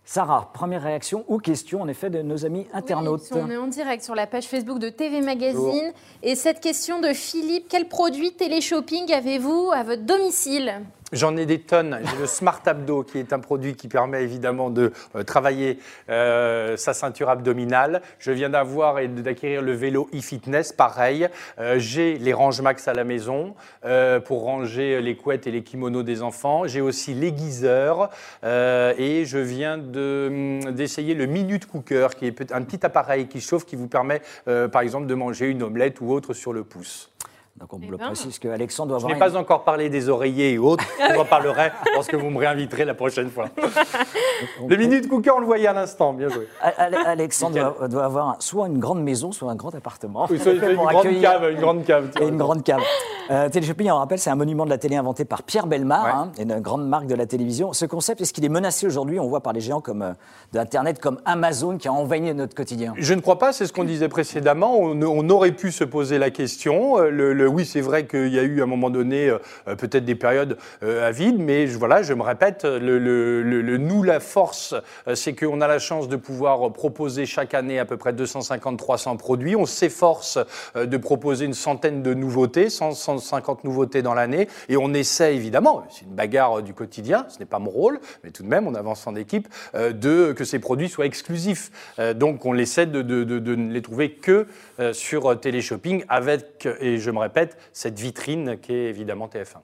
Sarah, 0.08 0.50
première 0.54 0.82
réaction 0.82 1.24
ou 1.26 1.38
question 1.38 1.82
en 1.82 1.88
effet 1.88 2.10
de 2.10 2.22
nos 2.22 2.46
amis 2.46 2.68
internautes. 2.72 3.22
Oui, 3.32 3.40
on 3.44 3.50
est 3.50 3.56
en 3.56 3.66
direct 3.66 4.04
sur 4.04 4.14
la 4.14 4.28
page 4.28 4.46
Facebook 4.46 4.78
de 4.78 4.88
TV 4.88 5.20
Magazine. 5.20 5.92
Et 6.22 6.36
cette 6.36 6.60
question 6.60 7.00
de 7.00 7.08
Philippe, 7.08 7.66
quel 7.68 7.88
produit 7.88 8.30
téléshopping 8.30 9.12
avez-vous 9.12 9.72
à 9.74 9.82
votre 9.82 10.02
domicile? 10.02 10.74
J'en 11.12 11.36
ai 11.36 11.46
des 11.46 11.60
tonnes. 11.60 12.00
J'ai 12.02 12.16
le 12.18 12.26
Smart 12.26 12.60
Abdo, 12.66 13.04
qui 13.04 13.18
est 13.18 13.32
un 13.32 13.38
produit 13.38 13.76
qui 13.76 13.86
permet 13.86 14.24
évidemment 14.24 14.70
de 14.70 14.92
euh, 15.14 15.22
travailler 15.22 15.78
euh, 16.10 16.76
sa 16.76 16.94
ceinture 16.94 17.30
abdominale. 17.30 18.02
Je 18.18 18.32
viens 18.32 18.50
d'avoir 18.50 18.98
et 18.98 19.06
d'acquérir 19.06 19.62
le 19.62 19.70
vélo 19.70 20.10
e-fitness, 20.12 20.72
pareil. 20.72 21.28
Euh, 21.60 21.78
J'ai 21.78 22.18
les 22.18 22.32
range 22.32 22.60
max 22.60 22.88
à 22.88 22.92
la 22.92 23.04
maison 23.04 23.54
euh, 23.84 24.18
pour 24.18 24.42
ranger 24.42 25.00
les 25.00 25.14
couettes 25.14 25.46
et 25.46 25.52
les 25.52 25.62
kimonos 25.62 26.02
des 26.02 26.22
enfants. 26.22 26.66
J'ai 26.66 26.80
aussi 26.80 27.14
l'aiguiseur 27.14 28.10
euh, 28.42 28.92
et 28.98 29.24
je 29.26 29.38
viens 29.38 29.78
de, 29.78 30.62
hum, 30.64 30.72
d'essayer 30.72 31.14
le 31.14 31.26
Minute 31.26 31.66
Cooker, 31.66 32.08
qui 32.18 32.26
est 32.26 32.52
un 32.52 32.62
petit 32.62 32.84
appareil 32.84 33.28
qui 33.28 33.40
chauffe, 33.40 33.64
qui 33.64 33.76
vous 33.76 33.86
permet, 33.88 34.22
par 34.44 34.82
exemple, 34.82 35.06
de 35.06 35.14
manger 35.14 35.46
une 35.46 35.62
omelette 35.62 36.00
ou 36.00 36.10
autre 36.12 36.34
sur 36.34 36.52
le 36.52 36.64
pouce. 36.64 37.10
Donc 37.58 37.72
on 37.72 37.78
Eh 37.82 37.86
le 37.90 37.96
ben. 37.96 38.06
précise 38.08 38.38
que 38.38 38.48
Alexandre 38.48 38.90
doit 38.90 38.98
Je 38.98 39.04
avoir 39.06 39.18
n'ai 39.18 39.26
une- 39.26 39.32
pas 39.32 39.38
encore 39.38 39.64
parlé 39.64 39.88
des 39.88 40.10
oreillers 40.10 40.52
et 40.52 40.58
autres. 40.58 40.84
Je 41.10 41.16
en 41.18 41.24
parlerai 41.24 41.70
lorsque 41.94 42.14
vous 42.14 42.28
me 42.28 42.38
réinviterez 42.38 42.84
la 42.84 42.92
prochaine 42.94 43.30
fois. 43.30 43.46
Le 44.68 44.76
minute 44.76 45.08
cooker, 45.08 45.30
on 45.34 45.40
le 45.40 45.46
voyait 45.46 45.66
à 45.66 45.72
l'instant. 45.72 46.12
Bien 46.12 46.28
joué. 46.28 46.46
Ale- 46.60 46.94
Alexandre 47.06 47.74
doit, 47.78 47.88
doit 47.88 48.04
avoir 48.04 48.36
soit 48.40 48.66
une 48.66 48.78
grande 48.78 49.02
maison, 49.02 49.32
soit 49.32 49.50
un 49.50 49.54
grand 49.54 49.74
appartement. 49.74 50.26
Oui, 50.30 50.38
c'est 50.42 50.54
une 50.56 50.74
grande 50.76 51.20
cave, 51.20 51.50
une 51.50 51.60
grande 51.60 51.84
cave. 51.84 52.10
tu 52.14 52.18
Et 52.18 52.20
vois. 52.24 52.30
une 52.30 52.36
grande 52.38 52.62
cave. 52.62 52.82
Euh, 53.30 53.48
Téléshopping, 53.48 53.90
on 53.90 53.96
rappelle, 53.96 54.18
c'est 54.18 54.30
un 54.30 54.36
monument 54.36 54.64
de 54.66 54.70
la 54.70 54.78
télé 54.78 54.94
inventé 54.96 55.24
par 55.24 55.42
Pierre 55.42 55.66
Belmar, 55.66 56.04
Ouais. 56.04 56.10
hein, 56.14 56.32
une 56.38 56.60
grande 56.60 56.86
marque 56.86 57.06
de 57.06 57.14
la 57.14 57.26
télévision. 57.26 57.72
Ce 57.72 57.84
concept, 57.86 58.20
est-ce 58.20 58.32
qu'il 58.32 58.44
est 58.44 58.48
menacé 58.50 58.86
aujourd'hui? 58.86 59.18
On 59.18 59.26
voit 59.26 59.40
par 59.42 59.52
les 59.52 59.60
géants 59.60 59.80
comme, 59.80 60.02
euh, 60.02 60.10
de 60.52 60.58
l'Internet 60.58 61.00
comme 61.00 61.18
Amazon 61.24 61.76
qui 61.78 61.88
a 61.88 61.92
envahi 61.92 62.32
notre 62.34 62.54
quotidien. 62.54 62.92
Je 62.98 63.14
ne 63.14 63.20
crois 63.20 63.38
pas, 63.38 63.52
c'est 63.52 63.66
ce 63.66 63.72
qu'on 63.72 63.84
disait 63.84 64.08
précédemment. 64.08 64.78
On, 64.78 65.00
on 65.02 65.28
aurait 65.30 65.52
pu 65.52 65.72
se 65.72 65.82
poser 65.84 66.18
la 66.18 66.30
question. 66.30 66.98
Euh, 66.98 67.10
Le, 67.10 67.32
le- 67.32 67.45
oui, 67.46 67.64
c'est 67.64 67.80
vrai 67.80 68.06
qu'il 68.06 68.28
y 68.28 68.38
a 68.38 68.42
eu 68.42 68.60
à 68.60 68.64
un 68.64 68.66
moment 68.66 68.90
donné 68.90 69.28
euh, 69.28 69.38
euh, 69.68 69.76
peut-être 69.76 70.04
des 70.04 70.14
périodes 70.14 70.56
euh, 70.82 71.06
à 71.06 71.10
vide, 71.10 71.38
mais 71.38 71.66
voilà, 71.66 72.02
je 72.02 72.12
me 72.14 72.22
répète, 72.22 72.64
nous, 72.64 74.02
la 74.02 74.20
force, 74.20 74.74
euh, 75.08 75.14
c'est 75.14 75.34
qu'on 75.34 75.60
a 75.60 75.68
la 75.68 75.78
chance 75.78 76.08
de 76.08 76.16
pouvoir 76.16 76.72
proposer 76.72 77.26
chaque 77.26 77.54
année 77.54 77.78
à 77.78 77.84
peu 77.84 77.96
près 77.96 78.12
250-300 78.12 79.16
produits. 79.16 79.56
On 79.56 79.66
s'efforce 79.66 80.38
euh, 80.76 80.86
de 80.86 80.96
proposer 80.96 81.44
une 81.44 81.54
centaine 81.54 82.02
de 82.02 82.14
nouveautés, 82.14 82.70
100, 82.70 82.92
150 82.92 83.64
nouveautés 83.64 84.02
dans 84.02 84.14
l'année, 84.14 84.48
et 84.68 84.76
on 84.76 84.92
essaie 84.94 85.34
évidemment, 85.34 85.84
c'est 85.90 86.04
une 86.04 86.14
bagarre 86.14 86.58
euh, 86.58 86.62
du 86.62 86.74
quotidien, 86.74 87.26
ce 87.28 87.38
n'est 87.38 87.46
pas 87.46 87.58
mon 87.58 87.70
rôle, 87.70 87.98
mais 88.24 88.30
tout 88.30 88.42
de 88.42 88.48
même, 88.48 88.66
on 88.66 88.74
avance 88.74 89.06
en 89.06 89.14
équipe, 89.14 89.48
euh, 89.74 89.92
de, 89.92 90.32
que 90.32 90.44
ces 90.44 90.58
produits 90.58 90.88
soient 90.88 91.06
exclusifs. 91.06 91.70
Euh, 91.98 92.14
donc 92.14 92.44
on 92.44 92.56
essaie 92.56 92.86
de, 92.86 93.02
de- 93.02 93.54
ne 93.56 93.72
les 93.72 93.82
trouver 93.82 94.10
que 94.12 94.46
euh, 94.80 94.92
sur 94.92 95.30
euh, 95.30 95.34
Téléshopping, 95.34 96.04
avec, 96.08 96.68
et 96.80 96.98
je 96.98 97.10
me 97.10 97.18
répète, 97.18 97.35
cette 97.72 97.98
vitrine 97.98 98.58
qui 98.58 98.72
est 98.72 98.88
évidemment 98.88 99.28
TF1. 99.28 99.60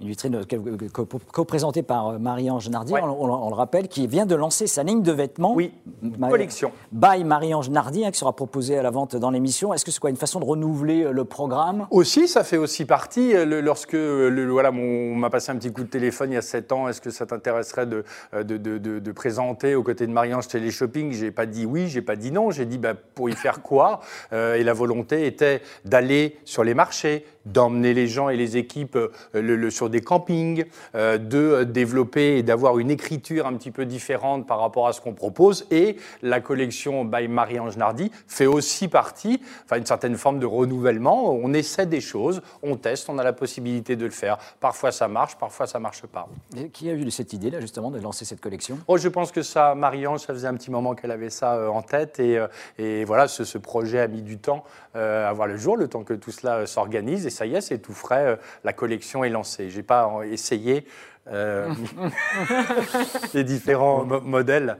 Une 0.00 0.06
vitrine 0.06 0.40
co- 0.92 1.08
co-présentée 1.32 1.82
par 1.82 2.06
euh, 2.10 2.18
Marie-Ange 2.20 2.68
Nardi, 2.68 2.92
Ouais. 2.92 3.00
on, 3.02 3.08
on- 3.08 3.32
on 3.46 3.48
le 3.48 3.54
rappelle, 3.56 3.88
qui 3.88 4.06
vient 4.06 4.26
de 4.26 4.36
lancer 4.36 4.68
sa 4.68 4.84
ligne 4.84 5.02
de 5.02 5.10
vêtements. 5.10 5.54
Oui, 5.56 5.72
Ma- 6.18 6.28
collection. 6.28 6.70
By 6.92 7.24
Marie-Ange 7.24 7.68
Nardi, 7.70 8.04
hein, 8.04 8.12
qui 8.12 8.18
sera 8.20 8.32
proposée 8.32 8.78
à 8.78 8.82
la 8.82 8.90
vente 8.90 9.16
dans 9.16 9.30
l'émission. 9.30 9.74
Est-ce 9.74 9.84
que 9.84 9.90
c'est 9.90 9.98
quoi 9.98 10.10
une 10.10 10.16
façon 10.16 10.38
de 10.38 10.44
renouveler 10.44 11.02
euh, 11.02 11.10
le 11.10 11.24
programme? 11.24 11.88
Aussi, 11.90 12.28
ça 12.28 12.44
fait 12.44 12.58
aussi 12.58 12.84
partie, 12.84 13.34
euh, 13.34 13.44
le- 13.44 13.60
lorsque 13.60 13.94
euh, 13.94 14.28
le- 14.30 14.48
voilà, 14.48 14.70
on 14.70 15.16
m'a 15.16 15.30
passé 15.30 15.50
un 15.50 15.56
petit 15.56 15.72
coup 15.72 15.82
de 15.82 15.88
téléphone 15.88 16.30
il 16.30 16.34
y 16.34 16.38
a 16.38 16.42
7 16.42 16.70
ans, 16.70 16.88
est-ce 16.88 17.00
que 17.00 17.10
ça 17.10 17.26
t'intéresserait 17.26 17.86
de, 17.86 18.04
euh, 18.34 18.44
de, 18.44 18.56
de- 18.56 18.78
de- 18.78 18.98
de 19.00 19.12
présenter 19.12 19.74
aux 19.74 19.82
côtés 19.82 20.06
de 20.06 20.12
Marie-Ange 20.12 20.46
Téléshopping? 20.46 21.10
J'ai 21.10 21.32
pas 21.32 21.46
dit 21.46 21.66
oui, 21.66 21.88
j'ai 21.88 22.02
pas 22.02 22.14
dit 22.14 22.30
non, 22.30 22.52
j'ai 22.52 22.66
dit 22.66 22.78
bah, 22.78 22.94
pour 22.94 23.30
y 23.30 23.32
faire 23.34 23.62
quoi? 23.62 23.98
Euh, 24.32 24.54
Et 24.54 24.62
la 24.62 24.74
volonté 24.74 25.26
était 25.26 25.60
d'aller 25.84 26.36
sur 26.44 26.62
les 26.62 26.74
marchés, 26.74 27.24
d'emmener 27.52 27.94
les 27.94 28.06
gens 28.06 28.28
et 28.28 28.36
les 28.36 28.56
équipes 28.56 28.96
euh, 28.96 29.08
le- 29.32 29.56
le- 29.56 29.70
sur 29.70 29.90
des 29.90 30.00
campings, 30.00 30.64
euh, 30.94 31.18
de 31.18 31.64
développer 31.64 32.38
et 32.38 32.42
d'avoir 32.42 32.78
une 32.78 32.90
écriture 32.90 33.46
un 33.46 33.54
petit 33.54 33.70
peu 33.70 33.84
différente 33.86 34.46
par 34.46 34.60
rapport 34.60 34.88
à 34.88 34.92
ce 34.92 35.00
qu'on 35.00 35.14
propose. 35.14 35.66
Et 35.70 35.96
la 36.22 36.40
collection 36.40 37.04
by 37.04 37.28
Marie-Ange 37.28 37.76
Nardi 37.76 38.10
fait 38.26 38.46
aussi 38.46 38.88
partie, 38.88 39.40
enfin 39.64 39.76
une 39.76 39.86
certaine 39.86 40.16
forme 40.16 40.38
de 40.38 40.46
renouvellement. 40.46 41.30
On 41.32 41.52
essaie 41.52 41.86
des 41.86 42.00
choses, 42.00 42.42
on 42.62 42.76
teste, 42.76 43.08
on 43.08 43.18
a 43.18 43.24
la 43.24 43.32
possibilité 43.32 43.96
de 43.96 44.04
le 44.04 44.10
faire. 44.10 44.38
Parfois 44.60 44.92
ça 44.92 45.08
marche, 45.08 45.36
parfois 45.36 45.66
ça 45.66 45.78
marche 45.78 46.02
pas. 46.06 46.28
Et 46.56 46.68
Qui 46.68 46.90
a 46.90 46.92
eu 46.94 47.10
cette 47.10 47.32
idée-là, 47.32 47.60
justement, 47.60 47.90
de 47.90 47.98
lancer 47.98 48.24
cette 48.24 48.40
collection? 48.40 48.78
Oh, 48.88 48.96
je 48.98 49.08
pense 49.08 49.32
que 49.32 49.42
ça, 49.42 49.74
Marie-Ange, 49.74 50.20
ça 50.20 50.32
faisait 50.34 50.48
un 50.48 50.54
petit 50.54 50.70
moment 50.70 50.94
qu'elle 50.94 51.10
avait 51.10 51.30
ça 51.30 51.54
euh, 51.54 51.68
en 51.68 51.82
tête. 51.82 52.18
Et, 52.20 52.38
et 52.78 53.04
voilà, 53.04 53.28
ce, 53.28 53.44
ce 53.44 53.58
projet 53.58 54.00
a 54.00 54.08
mis 54.08 54.22
du 54.22 54.38
temps 54.38 54.64
à 54.94 55.32
voir 55.32 55.46
le 55.46 55.56
jour, 55.56 55.76
le 55.76 55.86
temps 55.86 56.02
que 56.02 56.14
tout 56.14 56.32
cela 56.32 56.66
s'organise. 56.66 57.26
Ça 57.38 57.46
y 57.46 57.54
est, 57.54 57.60
c'est 57.60 57.78
tout 57.78 57.92
frais. 57.94 58.26
euh, 58.26 58.36
la 58.64 58.72
collection 58.72 59.22
est 59.22 59.28
lancée. 59.28 59.70
J'ai 59.70 59.84
pas 59.84 60.10
euh, 60.12 60.22
essayé 60.24 60.84
euh, 61.28 61.72
les 63.34 63.44
différents 63.44 64.04
mo- 64.04 64.20
modèles. 64.20 64.76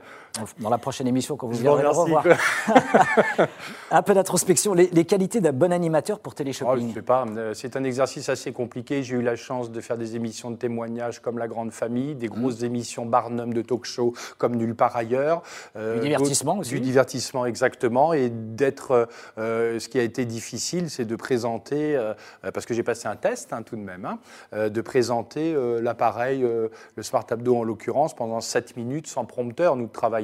Dans 0.59 0.69
la 0.69 0.77
prochaine 0.77 1.07
émission, 1.07 1.35
quand 1.35 1.47
vous 1.47 1.55
Je 1.55 1.61
viendrez 1.61 1.83
le 1.83 1.89
revoir. 1.89 2.23
Un 3.91 4.01
peu 4.03 4.13
d'introspection. 4.13 4.73
Les, 4.73 4.87
les 4.87 5.05
qualités 5.05 5.41
d'un 5.41 5.51
bon 5.51 5.71
animateur 5.73 6.19
pour 6.19 6.31
Oh, 6.31 6.35
je 6.35 6.37
téléshopping. 6.37 6.93
sais 6.93 7.01
pas, 7.01 7.25
euh, 7.35 7.53
c'est 7.53 7.75
un 7.75 7.83
exercice 7.83 8.29
assez 8.29 8.51
compliqué. 8.53 9.01
J'ai 9.03 9.15
eu 9.15 9.21
la 9.21 9.35
chance 9.35 9.71
de 9.71 9.81
faire 9.81 9.97
des 9.97 10.15
émissions 10.15 10.51
de 10.51 10.55
témoignages 10.55 11.19
comme 11.19 11.37
La 11.39 11.47
Grande 11.47 11.71
Famille, 11.71 12.15
des 12.15 12.27
grosses 12.27 12.61
émissions 12.63 13.05
Barnum 13.05 13.53
de 13.53 13.61
talk 13.61 13.85
show 13.85 14.13
comme 14.37 14.55
nulle 14.55 14.75
part 14.75 14.95
ailleurs. 14.95 15.41
Euh, 15.75 15.95
Du 15.95 16.01
divertissement 16.01 16.59
aussi. 16.59 16.71
Du 16.75 16.79
divertissement, 16.79 17.45
exactement. 17.45 18.13
Et 18.13 18.29
d'être. 18.29 19.09
euh, 19.37 19.79
ce 19.79 19.89
qui 19.89 19.99
a 19.99 20.03
été 20.03 20.25
difficile, 20.25 20.89
c'est 20.89 21.05
de 21.05 21.15
présenter, 21.15 21.95
euh, 21.95 22.13
parce 22.53 22.65
que 22.65 22.73
j'ai 22.73 22.83
passé 22.83 23.07
un 23.07 23.15
test 23.15 23.51
hein, 23.53 23.63
tout 23.63 23.75
de 23.75 23.81
même, 23.81 24.05
hein, 24.05 24.69
de 24.69 24.81
présenter 24.81 25.55
l'appareil, 25.81 26.41
le 26.41 27.03
Smart 27.03 27.25
Abdo 27.29 27.57
en 27.57 27.63
l'occurrence, 27.63 28.15
pendant 28.15 28.39
7 28.41 28.77
minutes 28.77 29.07
sans 29.07 29.25
prompteur. 29.25 29.75
Nous 29.75 29.87
travaillons 29.87 30.18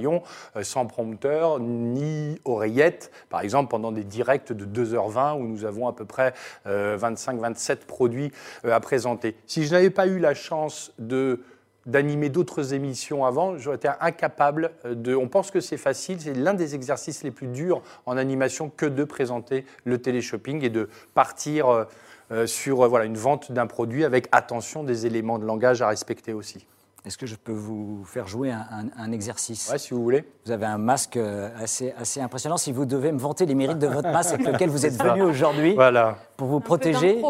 euh, 0.56 0.64
sans 0.64 0.86
prompteur 0.86 1.60
ni 1.60 2.40
oreillette, 2.46 3.12
par 3.30 3.42
exemple 3.42 3.70
pendant 3.70 3.92
des 3.92 4.04
directs 4.04 4.54
de 4.54 4.66
2h20 4.66 5.40
où 5.40 5.48
nous 5.48 5.66
avons 5.66 5.88
à 5.88 5.94
peu 5.94 6.06
près 6.06 6.34
25-27 6.66 7.86
produits 7.88 8.32
euh, 8.66 8.74
à 8.74 8.80
présenter. 8.80 9.36
Si 9.46 9.66
je 9.66 9.72
n'avais 9.72 9.90
pas 9.90 10.08
eu 10.08 10.20
la 10.20 10.34
chance 10.34 10.92
de 11.00 11.42
d'animer 11.86 12.30
d'autres 12.30 12.74
émissions 12.74 13.26
avant, 13.26 13.58
j'aurais 13.58 13.76
été 13.76 13.90
incapable 14.00 14.72
euh, 14.86 14.96
de... 14.96 15.16
On 15.16 15.28
pense 15.28 15.52
que 15.52 15.60
c'est 15.60 15.78
facile, 15.78 16.20
c'est 16.20 16.34
l'un 16.34 16.54
des 16.54 16.76
exercices 16.76 17.24
les 17.24 17.32
plus 17.32 17.48
durs 17.48 17.82
en 18.06 18.18
animation 18.18 18.72
que 18.76 18.86
de 18.86 19.04
présenter 19.04 19.66
le 19.84 20.00
téléshopping 20.00 20.64
et 20.64 20.70
de 20.70 20.90
partir 21.14 21.70
euh, 21.70 21.86
euh, 22.32 22.48
sur 22.48 22.82
euh, 22.82 22.88
voilà, 22.88 23.06
une 23.06 23.18
vente 23.18 23.52
d'un 23.52 23.68
produit 23.68 24.04
avec 24.04 24.28
attention 24.32 24.84
des 24.84 25.06
éléments 25.06 25.38
de 25.38 25.46
langage 25.46 25.84
à 25.84 25.88
respecter 25.88 26.34
aussi. 26.34 26.66
Est-ce 27.06 27.18
que 27.18 27.26
je 27.28 27.36
peux 27.36 27.52
vous 27.52 28.04
faire 28.06 28.28
jouer 28.28 28.52
un, 28.52 28.66
un- 28.72 28.90
un 29.04 29.12
exercice 29.12 29.70
Ouais, 29.72 29.78
si 29.78 29.94
vous 29.94 30.02
voulez. 30.02 30.26
Vous 30.46 30.52
avez 30.52 30.66
un 30.66 30.78
masque 30.80 31.18
euh, 31.18 31.50
assez, 31.60 31.94
assez 32.00 32.20
impressionnant. 32.20 32.58
Si 32.58 32.72
vous 32.72 32.86
devez 32.86 33.12
me 33.12 33.20
vanter 33.20 33.46
les 33.46 33.54
mérites 33.56 33.78
de 33.80 33.88
votre 33.88 34.10
masque 34.12 34.34
avec 34.34 34.48
lequel 34.52 34.70
vous 34.70 34.86
êtes 34.86 35.02
venu 35.02 35.22
aujourd'hui 35.22 35.76
Voilà. 35.76 36.18
pour 36.38 36.48
vous 36.48 36.58
Un 36.58 36.62
protéger. 36.62 37.22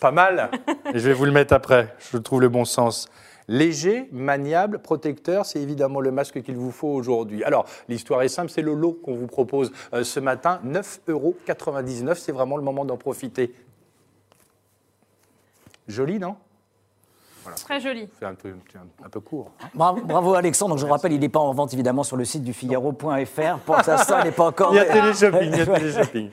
Pas 0.00 0.12
mal. 0.12 0.50
Et 0.94 0.98
je 0.98 1.08
vais 1.08 1.14
vous 1.14 1.24
le 1.24 1.32
mettre 1.32 1.54
après. 1.54 1.94
Je 2.12 2.18
trouve 2.18 2.40
le 2.40 2.48
bon 2.48 2.64
sens. 2.64 3.08
Léger, 3.48 4.08
maniable, 4.12 4.80
protecteur, 4.80 5.46
c'est 5.46 5.60
évidemment 5.60 6.00
le 6.00 6.10
masque 6.10 6.42
qu'il 6.42 6.56
vous 6.56 6.72
faut 6.72 6.88
aujourd'hui. 6.88 7.44
Alors, 7.44 7.64
l'histoire 7.88 8.22
est 8.22 8.28
simple, 8.28 8.50
c'est 8.50 8.60
le 8.62 8.74
lot 8.74 8.92
qu'on 9.04 9.14
vous 9.14 9.28
propose 9.28 9.70
euh, 9.94 10.02
ce 10.04 10.18
matin, 10.20 10.60
9,99 10.66 11.00
euros. 11.08 11.34
C'est 12.16 12.32
vraiment 12.32 12.56
le 12.56 12.62
moment 12.64 12.84
d'en 12.84 12.96
profiter. 12.96 13.54
Joli, 15.88 16.18
non? 16.18 16.36
Très 17.54 17.80
joli. 17.80 18.08
C'est 18.18 18.26
un 18.26 18.34
peu, 18.34 18.48
un, 18.50 19.06
un 19.06 19.08
peu 19.08 19.20
court. 19.20 19.50
Bravo, 19.74 20.00
bravo, 20.04 20.34
Alexandre. 20.34 20.70
Donc, 20.70 20.78
je 20.78 20.86
vous 20.86 20.92
rappelle, 20.92 21.12
il 21.12 21.20
n'est 21.20 21.28
pas 21.28 21.40
en 21.40 21.52
vente 21.52 21.72
évidemment 21.74 22.02
sur 22.02 22.16
le 22.16 22.24
site 22.24 22.42
du 22.42 22.52
Figaro.fr. 22.52 23.58
Pour 23.64 23.76
l'instant, 23.76 24.16
il 24.20 24.24
n'est 24.26 24.32
pas 24.32 24.46
encore. 24.46 24.72
Il 24.72 24.76
y 24.76 24.80
a 24.80 24.84
téléshopping, 24.84 25.50
il 25.52 25.58
y 25.58 25.60
a 25.60 25.66
téléshopping. 25.78 26.30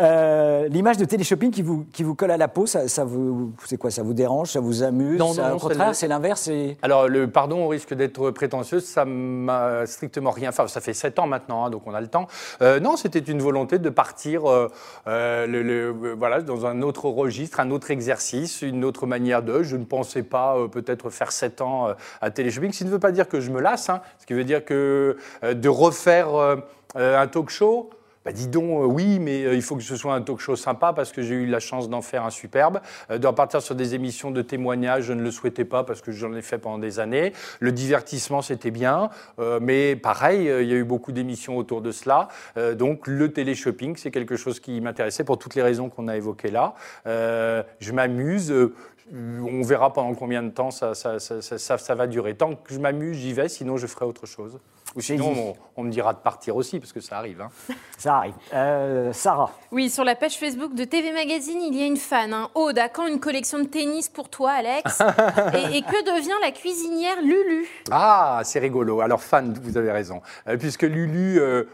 Euh, 0.00 0.68
L'image 0.68 0.96
de 0.96 1.04
téléshopping 1.04 1.50
qui 1.50 1.62
vous, 1.62 1.86
qui 1.92 2.02
vous 2.02 2.14
colle 2.14 2.30
à 2.30 2.36
la 2.36 2.48
peau, 2.48 2.66
ça, 2.66 2.88
ça 2.88 3.04
vous, 3.04 3.52
c'est 3.64 3.76
quoi 3.76 3.90
Ça 3.90 4.02
vous 4.02 4.14
dérange 4.14 4.50
Ça 4.50 4.60
vous 4.60 4.82
amuse 4.82 5.18
Non, 5.18 5.28
non, 5.28 5.32
Ça, 5.34 5.48
non, 5.50 5.56
Au 5.56 5.58
ça 5.58 5.68
contraire, 5.68 5.94
c'est 5.94 6.08
l'inverse. 6.08 6.50
Alors, 6.82 7.08
le 7.08 7.28
pardon, 7.28 7.58
on 7.64 7.68
risque 7.68 7.94
d'être 7.94 8.30
prétentieux, 8.30 8.80
ça 8.80 9.04
m'a 9.04 9.86
strictement 9.86 10.30
rien 10.30 10.52
fait. 10.52 10.62
Enfin, 10.62 10.68
ça 10.68 10.80
fait 10.80 10.94
sept 10.94 11.18
ans 11.18 11.26
maintenant, 11.26 11.64
hein, 11.66 11.70
donc 11.70 11.82
on 11.86 11.94
a 11.94 12.00
le 12.00 12.08
temps. 12.08 12.26
Euh, 12.62 12.80
non, 12.80 12.96
c'était 12.96 13.18
une 13.18 13.40
volonté 13.40 13.78
de 13.78 13.90
partir 13.90 14.48
euh, 14.50 14.68
euh, 15.06 15.46
le- 15.46 15.62
le- 15.62 15.94
euh, 16.04 16.14
voilà, 16.18 16.40
dans 16.40 16.66
un 16.66 16.82
autre 16.82 17.06
registre, 17.08 17.60
un 17.60 17.70
autre 17.70 17.90
exercice, 17.90 18.62
une 18.62 18.84
autre 18.84 19.06
manière 19.06 19.42
de. 19.42 19.62
Je 19.62 19.76
ne 19.76 19.84
pensais 19.84 20.22
pas 20.22 20.45
euh, 20.54 20.68
peut-être 20.68 21.10
faire 21.10 21.32
sept 21.32 21.60
ans 21.60 21.88
euh, 21.88 21.94
à 22.20 22.30
téléshopping, 22.30 22.72
ce 22.72 22.78
qui 22.78 22.84
ne 22.84 22.90
veut 22.90 22.98
pas 22.98 23.12
dire 23.12 23.28
que 23.28 23.40
je 23.40 23.50
me 23.50 23.60
lasse, 23.60 23.88
hein, 23.88 24.02
ce 24.18 24.26
qui 24.26 24.34
veut 24.34 24.44
dire 24.44 24.64
que 24.64 25.16
euh, 25.42 25.54
de 25.54 25.68
refaire 25.68 26.28
un 26.94 27.26
talk 27.26 27.50
show. 27.50 27.90
Bah 28.26 28.32
dis 28.32 28.48
donc, 28.48 28.64
euh, 28.64 28.86
oui, 28.86 29.20
mais 29.20 29.44
euh, 29.44 29.54
il 29.54 29.62
faut 29.62 29.76
que 29.76 29.84
ce 29.84 29.94
soit 29.94 30.12
un 30.12 30.20
talk 30.20 30.40
show 30.40 30.56
sympa 30.56 30.92
parce 30.92 31.12
que 31.12 31.22
j'ai 31.22 31.36
eu 31.36 31.46
la 31.46 31.60
chance 31.60 31.88
d'en 31.88 32.02
faire 32.02 32.24
un 32.24 32.30
superbe. 32.30 32.80
Euh, 33.08 33.18
de 33.18 33.26
repartir 33.28 33.62
sur 33.62 33.76
des 33.76 33.94
émissions 33.94 34.32
de 34.32 34.42
témoignages, 34.42 35.04
je 35.04 35.12
ne 35.12 35.22
le 35.22 35.30
souhaitais 35.30 35.64
pas 35.64 35.84
parce 35.84 36.00
que 36.00 36.10
j'en 36.10 36.34
ai 36.34 36.42
fait 36.42 36.58
pendant 36.58 36.78
des 36.78 36.98
années. 36.98 37.32
Le 37.60 37.70
divertissement, 37.70 38.42
c'était 38.42 38.72
bien, 38.72 39.10
euh, 39.38 39.60
mais 39.62 39.94
pareil, 39.94 40.40
il 40.40 40.66
y 40.68 40.72
a 40.72 40.76
eu 40.76 40.82
beaucoup 40.82 41.12
d'émissions 41.12 41.56
autour 41.56 41.82
de 41.82 41.92
cela. 41.92 42.26
Donc 42.74 43.06
le 43.06 43.32
téléshopping, 43.32 43.94
c'est 43.96 44.10
quelque 44.10 44.34
chose 44.36 44.58
qui 44.58 44.80
m'intéressait 44.80 45.22
pour 45.22 45.38
toutes 45.38 45.54
les 45.54 45.62
raisons 45.62 45.88
qu'on 45.88 46.08
a 46.08 46.16
évoquées 46.16 46.50
là. 46.50 46.74
Je 47.04 47.92
m'amuse. 47.92 48.52
on 49.14 49.62
verra 49.62 49.92
pendant 49.92 50.14
combien 50.14 50.42
de 50.42 50.50
temps 50.50 50.72
ça, 50.72 50.94
ça- 50.94 51.20
ça- 51.20 51.78
ça 51.78 51.94
va 51.94 52.08
durer. 52.08 52.34
Tant 52.34 52.56
que 52.56 52.74
je 52.74 52.80
m'amuse, 52.80 53.18
j'y 53.18 53.32
vais, 53.32 53.48
sinon 53.48 53.76
je 53.76 53.86
ferai 53.86 54.04
autre 54.04 54.26
chose. 54.26 54.58
Ou 54.96 55.02
sinon, 55.02 55.34
on, 55.36 55.54
on, 55.76 55.84
me 55.84 55.90
dira 55.90 56.14
de 56.14 56.18
partir 56.18 56.56
aussi, 56.56 56.80
parce 56.80 56.92
que 56.92 57.00
ça 57.00 57.18
arrive. 57.18 57.42
Hein. 57.42 57.50
Ça 57.98 58.16
arrive. 58.16 58.34
Euh, 58.52 59.12
Sarah 59.14 59.52
Oui, 59.72 59.88
sur 59.88 60.04
la 60.04 60.14
page 60.14 60.36
Facebook 60.36 60.74
de 60.74 60.84
TV 60.84 61.12
Magazine, 61.12 61.58
il 61.62 61.74
y 61.74 61.82
a 61.82 61.86
une 61.86 61.96
fan. 61.96 62.34
Hein. 62.34 62.50
Aude, 62.54 62.78
à 62.78 62.90
quand 62.90 63.06
une 63.06 63.20
collection 63.20 63.58
de 63.58 63.64
tennis 63.64 64.10
pour 64.10 64.28
toi, 64.28 64.50
Alex 64.52 65.00
et, 65.72 65.80
que 65.80 66.04
devient 66.04 66.38
la 66.42 66.50
cuisinière 66.50 67.22
Lulu? 67.22 67.66
Ah, 67.90 68.42
c'est 68.44 68.58
rigolo. 68.58 69.00
Alors, 69.00 69.22
fan, 69.22 69.58
vous 69.62 69.78
avez 69.78 69.92
raison. 69.92 70.20
Euh, 70.46 70.58
puisque 70.58 70.82
Lulu 70.82 71.40
euh, 71.40 71.64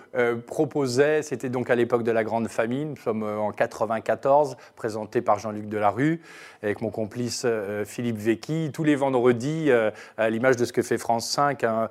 proposait, 0.46 1.22
c'était 1.22 1.48
donc 1.48 1.70
à 1.70 1.74
l'époque 1.74 2.04
de 2.04 2.12
la 2.12 2.22
Grande 2.22 2.48
Famine, 2.48 2.90
nous 2.90 2.96
sommes 2.96 3.24
en 3.24 3.50
94, 3.50 4.56
présenté 4.76 5.22
par 5.22 5.40
Jean-Luc 5.40 5.68
Delarue, 5.68 6.20
avec 6.62 6.80
mon 6.80 6.90
complice 6.90 7.44
Philippe 7.84 8.18
Vecchi, 8.18 8.70
tous 8.72 8.84
les 8.84 8.94
vendredis, 8.94 9.70
à 10.16 10.30
l'image 10.30 10.56
de 10.56 10.64
ce 10.64 10.72
que 10.72 10.82
fait 10.82 10.98
France 10.98 11.28
5, 11.28 11.64
hein, 11.64 11.88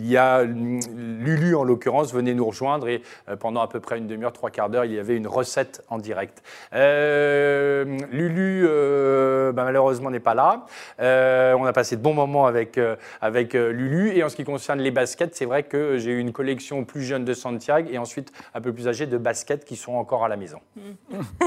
il 0.00 0.10
y 0.10 0.16
a 0.16 0.42
Lulu, 0.42 1.54
en 1.54 1.64
l'occurrence, 1.64 2.12
venait 2.12 2.34
nous 2.34 2.46
rejoindre 2.46 2.88
et 2.88 3.02
euh, 3.28 3.36
pendant 3.36 3.60
à 3.60 3.68
peu 3.68 3.80
près 3.80 3.98
une 3.98 4.06
demi-heure, 4.06 4.32
trois 4.32 4.50
quarts 4.50 4.70
d'heure, 4.70 4.84
il 4.84 4.92
y 4.92 4.98
avait 4.98 5.16
une 5.16 5.26
recette 5.26 5.82
en 5.88 5.98
direct. 5.98 6.42
Euh, 6.74 7.84
Lulu, 8.10 8.64
euh, 8.66 9.52
bah, 9.52 9.64
malheureusement, 9.64 10.10
n'est 10.10 10.20
pas 10.20 10.34
là. 10.34 10.66
on 10.98 11.64
a 11.64 11.72
passé 11.72 11.96
de 11.96 12.02
bons 12.02 12.14
moments 12.14 12.46
avec, 12.46 12.80
avec 13.20 13.52
Lulu. 13.52 14.16
Et 14.16 14.24
en 14.24 14.28
ce 14.28 14.36
qui 14.36 14.44
concerne 14.44 14.80
les 14.80 14.90
baskets, 14.90 15.36
c'est 15.36 15.44
vrai 15.44 15.64
que 15.64 15.98
j'ai 15.98 16.12
eu 16.12 16.18
une 16.18 16.32
collection 16.32 16.84
plus 16.84 17.02
jeune 17.02 17.24
de 17.24 17.34
Santiago 17.34 17.88
et 17.92 17.98
ensuite 17.98 18.32
un 18.54 18.60
peu 18.60 18.72
plus 18.72 18.88
âgée 18.88 19.06
de 19.06 19.18
baskets 19.18 19.64
qui 19.64 19.76
sont 19.76 19.92
encore 19.92 20.24
à 20.24 20.28
la 20.28 20.36
maison. 20.36 20.58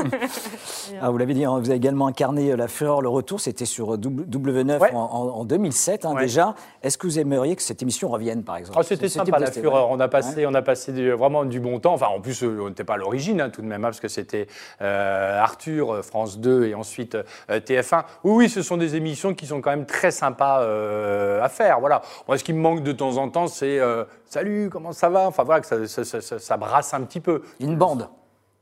ah, 1.01 1.09
vous 1.09 1.17
l'avez 1.17 1.33
dit, 1.33 1.45
hein, 1.45 1.57
vous 1.59 1.69
avez 1.69 1.77
également 1.77 2.07
incarné 2.07 2.55
La 2.55 2.67
Fureur, 2.67 3.01
le 3.01 3.09
retour. 3.09 3.39
C'était 3.39 3.65
sur 3.65 3.97
W9 3.97 4.93
en, 4.93 5.45
2007 5.45 6.05
hein, 6.05 6.13
déjà. 6.15 6.55
Est-ce 6.83 6.97
que 6.97 7.07
vous 7.07 7.19
aimeriez 7.19 7.55
que 7.55 7.61
cette 7.61 7.81
émission 7.81 8.09
revienne, 8.09 8.42
par 8.43 8.57
exemple 8.57 8.77
oh, 8.79 8.83
C'était 8.83 9.09
sympa, 9.09 9.39
La 9.39 9.51
Fureur. 9.51 9.89
On 9.89 9.99
a 9.99 10.07
passé, 10.07 10.45
on 10.45 10.53
a 10.53 10.61
passé 10.61 11.11
vraiment 11.11 11.45
du 11.45 11.59
bon 11.59 11.79
temps. 11.79 11.93
Enfin, 11.93 12.07
en 12.07 12.21
plus, 12.21 12.43
euh, 12.43 12.59
on 12.61 12.69
n'était 12.69 12.83
pas 12.83 12.93
à 12.95 12.97
l'origine 12.97 13.41
hein, 13.41 13.49
tout 13.49 13.61
de 13.61 13.67
même, 13.67 13.83
hein, 13.83 13.87
parce 13.87 13.99
que 13.99 14.07
c'était 14.07 14.47
euh, 14.81 15.39
Arthur, 15.39 15.93
euh, 15.93 16.01
France 16.01 16.39
2 16.39 16.65
et 16.65 16.75
ensuite 16.75 17.17
TF1. 17.49 18.03
Oui, 18.23 18.33
oui, 18.33 18.49
ce 18.49 18.61
sont 18.61 18.77
des 18.77 18.95
émissions 18.95 19.33
qui 19.33 19.45
sont 19.45 19.61
quand 19.61 19.71
même 19.71 19.85
très 19.85 20.11
sympas 20.11 20.61
à 21.41 21.49
faire. 21.49 21.79
Voilà. 21.79 22.01
Moi, 22.27 22.37
ce 22.37 22.43
qui 22.43 22.53
me 22.53 22.59
manque 22.59 22.83
de 22.83 22.91
temps 22.91 23.17
en 23.17 23.29
temps, 23.29 23.47
c'est 23.47 23.79
salut, 24.25 24.69
comment 24.71 24.91
ça 24.91 25.09
va? 25.09 25.27
Enfin 25.27 25.43
voilà, 25.43 25.61
que 25.61 25.87
ça, 25.87 26.03
ça, 26.03 26.57
brasse 26.57 26.93
un 26.93 27.01
petit 27.01 27.19
peu. 27.19 27.41
Une 27.59 27.75
bande. 27.75 28.09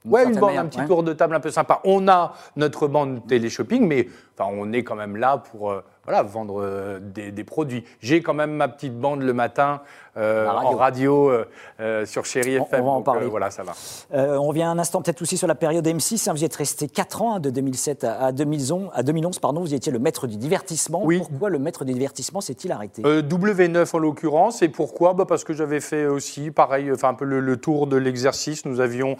Oui, 0.03 0.13
ouais, 0.13 0.25
une 0.25 0.39
bande, 0.39 0.57
un 0.57 0.65
petit 0.65 0.85
tour 0.85 1.03
de 1.03 1.13
table 1.13 1.35
un 1.35 1.39
peu 1.39 1.51
sympa. 1.51 1.79
On 1.83 2.07
a 2.07 2.33
notre 2.55 2.87
bande 2.87 3.25
télé-shopping, 3.27 3.87
mais 3.87 4.07
enfin, 4.37 4.49
on 4.51 4.71
est 4.73 4.83
quand 4.83 4.95
même 4.95 5.15
là 5.15 5.37
pour 5.37 5.73
voilà, 6.03 6.23
vendre 6.23 6.99
des, 6.99 7.31
des, 7.31 7.43
produits. 7.43 7.83
J'ai 8.01 8.21
quand 8.21 8.33
même 8.33 8.51
ma 8.51 8.67
petite 8.67 8.99
bande 8.99 9.21
le 9.21 9.33
matin 9.33 9.81
euh, 10.17 10.45
en 10.45 10.75
radio 10.75 11.29
euh, 11.29 11.45
euh, 11.79 12.05
sur 12.05 12.25
Chéri 12.25 12.55
FM. 12.55 12.81
On 12.81 12.85
va 12.85 12.91
en 12.91 13.01
parler. 13.01 13.27
voilà, 13.27 13.49
ça 13.49 13.63
va. 13.63 13.73
on 14.13 14.43
revient 14.43 14.63
un 14.63 14.77
instant 14.77 15.01
peut-être 15.01 15.21
aussi 15.21 15.37
sur 15.37 15.47
la 15.47 15.55
période 15.55 15.87
M6. 15.87 16.29
Hein. 16.29 16.33
vous 16.33 16.41
y 16.41 16.45
êtes 16.45 16.55
resté 16.55 16.89
4 16.89 17.21
ans, 17.21 17.35
hein, 17.35 17.39
de 17.39 17.49
2007 17.49 18.03
à, 18.03 18.33
2011. 18.33 18.89
À 18.93 19.03
2011 19.03 19.39
pardon, 19.39 19.61
vous 19.61 19.73
étiez 19.73 19.91
le 19.91 19.99
maître 19.99 20.27
du 20.27 20.35
divertissement. 20.35 21.01
Oui. 21.05 21.19
Pourquoi 21.19 21.49
le 21.49 21.59
maître 21.59 21.85
du 21.85 21.93
divertissement 21.93 22.41
s'est-il 22.41 22.73
arrêté? 22.73 23.01
W9 23.03 23.87
en 23.95 23.99
l'occurrence. 23.99 24.61
Et 24.61 24.67
pourquoi? 24.67 25.13
Bah 25.13 25.25
Parce 25.25 25.45
que 25.45 25.53
j'avais 25.53 25.79
fait 25.79 26.07
aussi, 26.07 26.51
pareil, 26.51 26.91
enfin 26.91 27.09
un 27.09 27.13
peu 27.13 27.25
le, 27.25 27.57
tour 27.57 27.87
de 27.87 27.95
l'exercice. 27.95 28.65
Nous 28.65 28.81
avions 28.81 29.15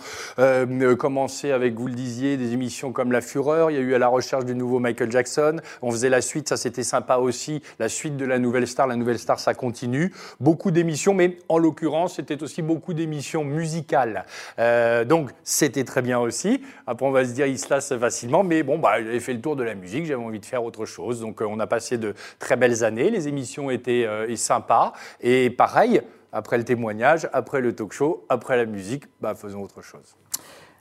commencé 0.97 1.51
avec, 1.51 1.75
vous 1.75 1.87
le 1.87 1.93
disiez, 1.93 2.35
des 2.35 2.51
émissions 2.51 2.91
comme 2.91 3.13
La 3.13 3.21
Fureur. 3.21 3.71
Il 3.71 3.75
y 3.75 3.77
a 3.77 3.81
eu 3.81 3.93
à 3.93 3.99
la 3.99 4.09
recherche 4.09 4.43
du 4.43 4.55
nouveau 4.55 4.79
Michael 4.79 5.09
Jackson. 5.09 5.57
On 5.81 5.91
faisait 5.91 6.09
la 6.09 6.21
suite, 6.21 6.49
ça 6.49 6.57
c'était 6.57 6.80
sympa 6.83 7.17
aussi. 7.17 7.61
La 7.79 7.89
suite 7.89 8.17
de 8.17 8.25
la 8.25 8.39
Nouvelle 8.39 8.67
Star. 8.67 8.87
La 8.87 8.95
Nouvelle 8.95 9.19
Star, 9.19 9.39
ça 9.39 9.53
continue. 9.53 10.13
Beaucoup 10.39 10.71
d'émissions, 10.71 11.13
mais 11.13 11.37
en 11.49 11.57
l'occurrence, 11.57 12.15
c'était 12.15 12.41
aussi 12.43 12.61
beaucoup 12.61 12.93
d'émissions 12.93 13.43
musicales. 13.43 14.25
Euh, 14.59 15.05
donc, 15.05 15.31
c'était 15.43 15.83
très 15.83 16.01
bien 16.01 16.19
aussi. 16.19 16.61
Après, 16.87 17.05
on 17.05 17.11
va 17.11 17.25
se 17.25 17.31
dire, 17.31 17.45
il 17.45 17.59
se 17.59 17.69
lasse 17.69 17.95
facilement, 17.97 18.43
mais 18.43 18.63
bon, 18.63 18.79
bah, 18.79 19.01
j'avais 19.01 19.19
fait 19.19 19.33
le 19.33 19.41
tour 19.41 19.55
de 19.55 19.63
la 19.63 19.75
musique, 19.75 20.05
j'avais 20.05 20.23
envie 20.23 20.39
de 20.39 20.45
faire 20.45 20.63
autre 20.63 20.85
chose. 20.85 21.21
Donc, 21.21 21.41
euh, 21.41 21.45
on 21.45 21.59
a 21.59 21.67
passé 21.67 21.97
de 21.97 22.13
très 22.39 22.55
belles 22.55 22.83
années. 22.83 23.09
Les 23.09 23.27
émissions 23.27 23.69
étaient 23.69 24.05
euh, 24.05 24.35
sympas. 24.35 24.93
Et 25.21 25.49
pareil, 25.49 26.01
après 26.31 26.57
le 26.57 26.63
témoignage, 26.63 27.29
après 27.33 27.61
le 27.61 27.73
talk 27.73 27.91
show, 27.91 28.25
après 28.29 28.57
la 28.57 28.65
musique, 28.65 29.03
bah, 29.19 29.35
faisons 29.35 29.61
autre 29.61 29.81
chose. 29.81 30.15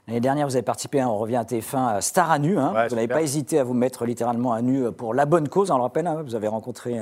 L'année 0.07 0.19
dernière, 0.19 0.47
vous 0.47 0.55
avez 0.55 0.63
participé, 0.63 0.99
hein, 0.99 1.07
on 1.07 1.17
revient 1.17 1.37
à 1.37 1.43
TF1, 1.43 2.01
Star 2.01 2.31
à 2.31 2.39
nu. 2.39 2.57
Hein. 2.57 2.87
vous 2.89 2.95
n'avez 2.95 3.07
pas 3.07 3.21
hésité 3.21 3.59
à 3.59 3.63
vous 3.63 3.73
mettre 3.73 4.05
littéralement 4.05 4.51
à 4.53 4.61
nu 4.61 4.91
pour 4.91 5.13
la 5.13 5.25
bonne 5.25 5.47
cause. 5.47 5.71
On 5.71 5.77
le 5.77 5.83
rappelle, 5.83 6.07
hein, 6.07 6.23
vous 6.25 6.35
avez 6.35 6.47
rencontré 6.47 6.99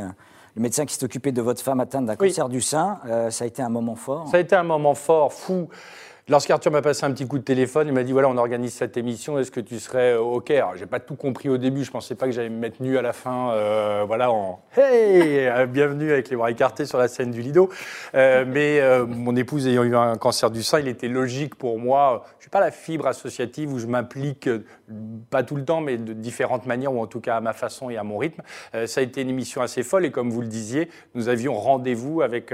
le 0.56 0.62
médecin 0.62 0.86
qui 0.86 0.94
s'est 0.94 1.06
occupé 1.06 1.32
de 1.32 1.42
votre 1.42 1.62
femme 1.62 1.80
atteinte 1.80 2.06
d'un 2.06 2.16
cancer 2.16 2.50
du 2.50 2.62
sein. 2.62 3.00
Euh, 3.06 3.30
ça 3.30 3.46
a 3.46 3.48
été 3.48 3.62
un 3.62 3.70
moment 3.70 3.96
fort. 3.96 4.28
Ça 4.28 4.38
a 4.38 4.40
été 4.40 4.56
un 4.56 4.64
moment 4.64 4.96
fort, 4.96 5.32
fou. 5.32 5.70
Lorsqu'Arthur 6.30 6.72
m'a 6.72 6.84
passé 6.84 7.06
un 7.06 7.12
petit 7.12 7.28
coup 7.28 7.40
de 7.40 7.44
téléphone, 7.44 7.88
il 7.88 7.94
m'a 7.94 8.04
dit 8.04 8.12
voilà, 8.12 8.30
on 8.30 8.38
organise 8.38 8.76
cette 8.76 8.98
émission, 8.98 9.40
est-ce 9.40 9.50
que 9.50 9.60
tu 9.60 9.80
serais 9.80 10.14
euh, 10.14 10.20
OK? 10.20 10.52
Alors, 10.52 10.76
j'ai 10.76 10.86
pas 10.86 11.00
tout 11.00 11.16
compris 11.16 11.50
au 11.50 11.58
début, 11.58 11.84
je 11.84 11.90
pensais 11.90 12.14
pas 12.14 12.28
que 12.28 12.32
j'allais 12.32 12.50
me 12.50 12.60
mettre 12.60 12.84
nu 12.84 13.00
à 13.00 13.02
la 13.02 13.14
fin, 13.14 13.52
euh, 13.54 14.04
voilà, 14.06 14.30
en 14.30 14.62
Hey 14.78 15.48
euh, 15.48 15.66
Bienvenue 15.66 16.12
avec 16.12 16.30
les 16.30 16.36
bras 16.36 16.52
écartés 16.52 16.86
sur 16.86 17.00
la 17.00 17.08
scène 17.08 17.32
du 17.32 17.42
Lido. 17.42 17.72
mais 18.14 18.80
mon 19.08 19.36
épouse 19.36 19.68
ayant 19.68 19.84
eu 19.84 19.96
un 19.96 20.18
cancer 20.18 20.52
du 20.52 20.62
sein, 20.62 20.80
il 20.80 20.88
était 20.88 21.08
logique 21.08 21.56
pour 21.56 21.80
moi. 21.80 22.26
Je 22.38 22.44
suis 22.44 22.52
pas 22.52 22.60
la 22.60 22.70
fibre 22.70 23.08
associative 23.08 23.74
où 23.74 23.80
je 23.80 23.88
m'implique, 23.88 24.48
pas 25.32 25.42
tout 25.42 25.56
le 25.56 25.66
temps, 25.66 25.82
mais 25.82 25.98
de 25.98 26.14
différentes 26.14 26.68
manières, 26.68 26.94
ou 26.94 27.02
en 27.02 27.08
tout 27.08 27.22
cas 27.22 27.38
à 27.38 27.42
ma 27.42 27.54
façon 27.54 27.90
et 27.90 27.98
à 27.98 28.04
mon 28.04 28.20
rythme. 28.20 28.44
ça 28.86 29.02
a 29.02 29.04
été 29.04 29.24
une 29.24 29.30
émission 29.30 29.64
assez 29.64 29.82
folle, 29.82 30.06
et 30.06 30.12
comme 30.12 30.30
vous 30.30 30.42
le 30.42 30.48
disiez, 30.48 30.90
nous 31.16 31.28
avions 31.28 31.56
rendez-vous 31.56 32.22
avec 32.22 32.54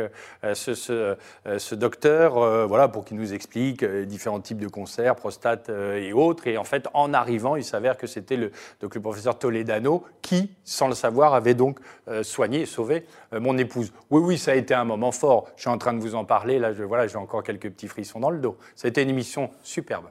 ce, 0.53 0.75
ce, 0.75 1.17
ce, 1.57 1.75
docteur 1.75 2.67
voilà, 2.67 2.87
pour 2.87 3.03
qu'il 3.03 3.17
nous 3.17 3.33
explique 3.33 3.64
euh, 3.83 4.05
différents 4.05 4.39
types 4.39 4.59
de 4.59 4.67
concerts, 4.67 5.15
prostate 5.15 5.69
euh, 5.69 5.97
et 5.97 6.13
autres. 6.13 6.47
Et 6.47 6.57
en 6.57 6.63
fait, 6.63 6.87
en 6.93 7.13
arrivant, 7.13 7.55
il 7.55 7.63
s'avère 7.63 7.97
que 7.97 8.07
c'était 8.07 8.37
le, 8.37 8.51
donc 8.81 8.95
le 8.95 9.01
professeur 9.01 9.37
Toledano 9.37 10.03
qui, 10.21 10.51
sans 10.63 10.87
le 10.87 10.95
savoir, 10.95 11.33
avait 11.33 11.53
donc 11.53 11.79
euh, 12.07 12.23
soigné 12.23 12.61
et 12.61 12.65
sauvé 12.65 13.05
mon 13.31 13.57
épouse. 13.57 13.91
Oui, 14.09 14.21
oui, 14.21 14.37
ça 14.37 14.51
a 14.51 14.55
été 14.55 14.73
un 14.73 14.85
moment 14.85 15.11
fort. 15.11 15.47
Je 15.55 15.61
suis 15.61 15.69
en 15.69 15.77
train 15.77 15.93
de 15.93 15.99
vous 15.99 16.15
en 16.15 16.25
parler. 16.25 16.59
Là, 16.59 16.73
je, 16.73 16.83
voilà, 16.83 17.07
j'ai 17.07 17.17
encore 17.17 17.43
quelques 17.43 17.69
petits 17.69 17.87
frissons 17.87 18.19
dans 18.19 18.29
le 18.29 18.39
dos. 18.39 18.57
Ça 18.75 18.87
a 18.87 18.89
été 18.89 19.01
une 19.01 19.09
émission 19.09 19.49
superbe. 19.63 20.05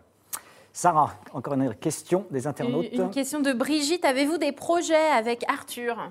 Sarah, 0.73 1.15
encore 1.33 1.55
une 1.55 1.75
question 1.75 2.27
des 2.31 2.47
internautes. 2.47 2.87
Une 2.93 3.11
question 3.11 3.41
de 3.41 3.53
Brigitte. 3.53 4.05
Avez-vous 4.05 4.39
des 4.39 4.53
projets 4.53 5.09
avec 5.17 5.45
Arthur? 5.49 6.11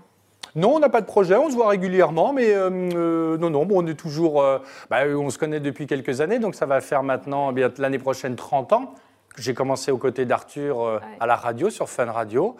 Non, 0.56 0.76
on 0.76 0.80
n'a 0.80 0.90
pas 0.90 1.02
de 1.02 1.08
projet, 1.08 1.36
on 1.36 1.50
se 1.50 1.56
voit 1.56 1.70
régulièrement, 1.70 2.32
mais 2.32 2.54
euh, 2.54 2.70
euh, 2.70 3.38
non, 3.38 3.50
non, 3.50 3.66
bon, 3.66 3.84
on 3.84 3.88
est 3.88 3.96
toujours. 3.96 4.42
Euh, 4.42 4.60
bah, 4.90 5.00
on 5.08 5.30
se 5.32 5.40
connaît 5.40 5.60
depuis 5.60 5.88
quelques 5.88 6.22
années, 6.22 6.38
donc 6.38 6.54
ça 6.54 6.68
va 6.68 6.80
faire 6.80 7.02
maintenant, 7.02 7.52
eh 7.56 7.68
l'année 7.80 7.98
prochaine, 7.98 8.36
30 8.36 8.74
ans. 8.74 8.96
J'ai 9.36 9.56
commencé 9.56 9.92
aux 9.92 9.98
côtés 9.98 10.26
d'Arthur 10.26 11.02
à 11.20 11.26
la 11.26 11.36
radio, 11.36 11.72
sur 11.72 11.90
Fun 11.90 12.06
Radio, 12.06 12.56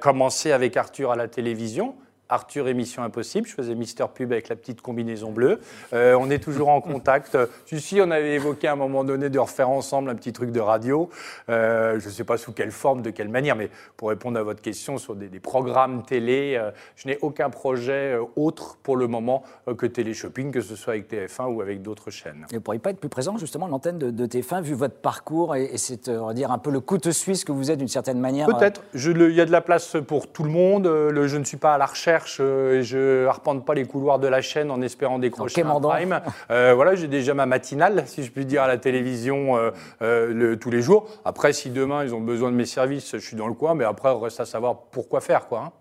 commencé 0.00 0.52
avec 0.52 0.76
Arthur 0.76 1.12
à 1.12 1.16
la 1.16 1.28
télévision. 1.28 1.94
Arthur 2.30 2.68
Émission 2.68 3.02
Impossible. 3.02 3.46
Je 3.46 3.54
faisais 3.54 3.74
Mister 3.74 4.04
Pub 4.12 4.32
avec 4.32 4.48
la 4.48 4.56
petite 4.56 4.80
combinaison 4.80 5.32
bleue. 5.32 5.60
Euh, 5.92 6.16
on 6.18 6.30
est 6.30 6.38
toujours 6.38 6.68
en 6.68 6.80
contact. 6.80 7.36
Si, 7.80 8.00
on 8.00 8.10
avait 8.10 8.34
évoqué 8.34 8.68
à 8.68 8.72
un 8.72 8.76
moment 8.76 9.04
donné 9.04 9.30
de 9.30 9.38
refaire 9.38 9.70
ensemble 9.70 10.10
un 10.10 10.14
petit 10.14 10.32
truc 10.32 10.52
de 10.52 10.60
radio. 10.60 11.08
Euh, 11.48 11.98
je 11.98 12.06
ne 12.06 12.10
sais 12.10 12.24
pas 12.24 12.36
sous 12.36 12.52
quelle 12.52 12.70
forme, 12.70 13.00
de 13.02 13.10
quelle 13.10 13.28
manière, 13.28 13.56
mais 13.56 13.70
pour 13.96 14.10
répondre 14.10 14.38
à 14.38 14.42
votre 14.42 14.60
question 14.60 14.98
sur 14.98 15.16
des, 15.16 15.28
programmes 15.40 16.04
télé, 16.04 16.56
euh, 16.56 16.70
je 16.96 17.08
n'ai 17.08 17.18
aucun 17.22 17.48
projet 17.48 18.16
autre 18.36 18.76
pour 18.82 18.96
le 18.96 19.06
moment 19.06 19.42
que 19.76 19.86
Télé-Shopping, 19.86 20.52
que 20.52 20.60
ce 20.60 20.76
soit 20.76 20.92
avec 20.94 21.10
TF1 21.10 21.46
ou 21.46 21.62
avec 21.62 21.82
d'autres 21.82 22.10
chaînes. 22.10 22.44
Et 22.50 22.54
vous 22.54 22.56
ne 22.56 22.58
pourriez 22.60 22.80
pas 22.80 22.90
être 22.90 23.00
plus 23.00 23.08
présent 23.08 23.38
justement 23.38 23.66
à 23.66 23.68
l'antenne 23.68 23.98
de, 23.98 24.26
TF1, 24.26 24.62
vu 24.62 24.74
votre 24.74 24.96
parcours 24.96 25.56
et, 25.56 25.76
c'est, 25.78 26.08
on 26.08 26.26
va 26.26 26.34
dire, 26.34 26.52
un 26.52 26.58
peu 26.58 26.70
le 26.70 26.80
couteau 26.80 27.12
suisse 27.12 27.44
que 27.44 27.52
vous 27.52 27.70
êtes 27.70 27.78
d'une 27.78 27.88
certaine 27.88 28.20
manière 28.20 28.46
Peut-être. 28.46 28.82
Il 28.94 29.32
y 29.32 29.40
a 29.40 29.46
de 29.46 29.52
la 29.52 29.60
place 29.60 29.96
pour 30.06 30.30
tout 30.30 30.44
le 30.44 30.50
monde. 30.50 30.86
Le, 30.86 31.26
je 31.26 31.36
ne 31.36 31.44
suis 31.44 31.56
pas 31.56 31.74
à 31.74 31.78
la 31.78 31.86
recherche 31.86 32.19
et 32.40 32.82
je 32.82 33.26
arpente 33.26 33.64
pas 33.64 33.74
les 33.74 33.84
couloirs 33.84 34.18
de 34.18 34.28
la 34.28 34.40
chaîne 34.40 34.70
en 34.70 34.80
espérant 34.82 35.18
décrocher 35.18 35.62
un 35.62 35.80
prime. 35.80 36.20
Euh, 36.50 36.74
voilà, 36.74 36.94
j'ai 36.94 37.08
déjà 37.08 37.34
ma 37.34 37.46
matinale, 37.46 38.04
si 38.06 38.22
je 38.22 38.30
puis 38.30 38.46
dire, 38.46 38.62
à 38.62 38.68
la 38.68 38.78
télévision 38.78 39.56
euh, 39.56 39.70
euh, 40.02 40.56
tous 40.56 40.70
les 40.70 40.82
jours. 40.82 41.06
Après, 41.24 41.52
si 41.52 41.70
demain 41.70 42.04
ils 42.04 42.14
ont 42.14 42.20
besoin 42.20 42.50
de 42.50 42.56
mes 42.56 42.66
services, 42.66 43.12
je 43.12 43.18
suis 43.18 43.36
dans 43.36 43.48
le 43.48 43.54
coin, 43.54 43.74
mais 43.74 43.84
après, 43.84 44.12
reste 44.12 44.40
à 44.40 44.46
savoir 44.46 44.76
pourquoi 44.90 45.20
faire, 45.20 45.48
quoi. 45.48 45.60
Hein. 45.66 45.72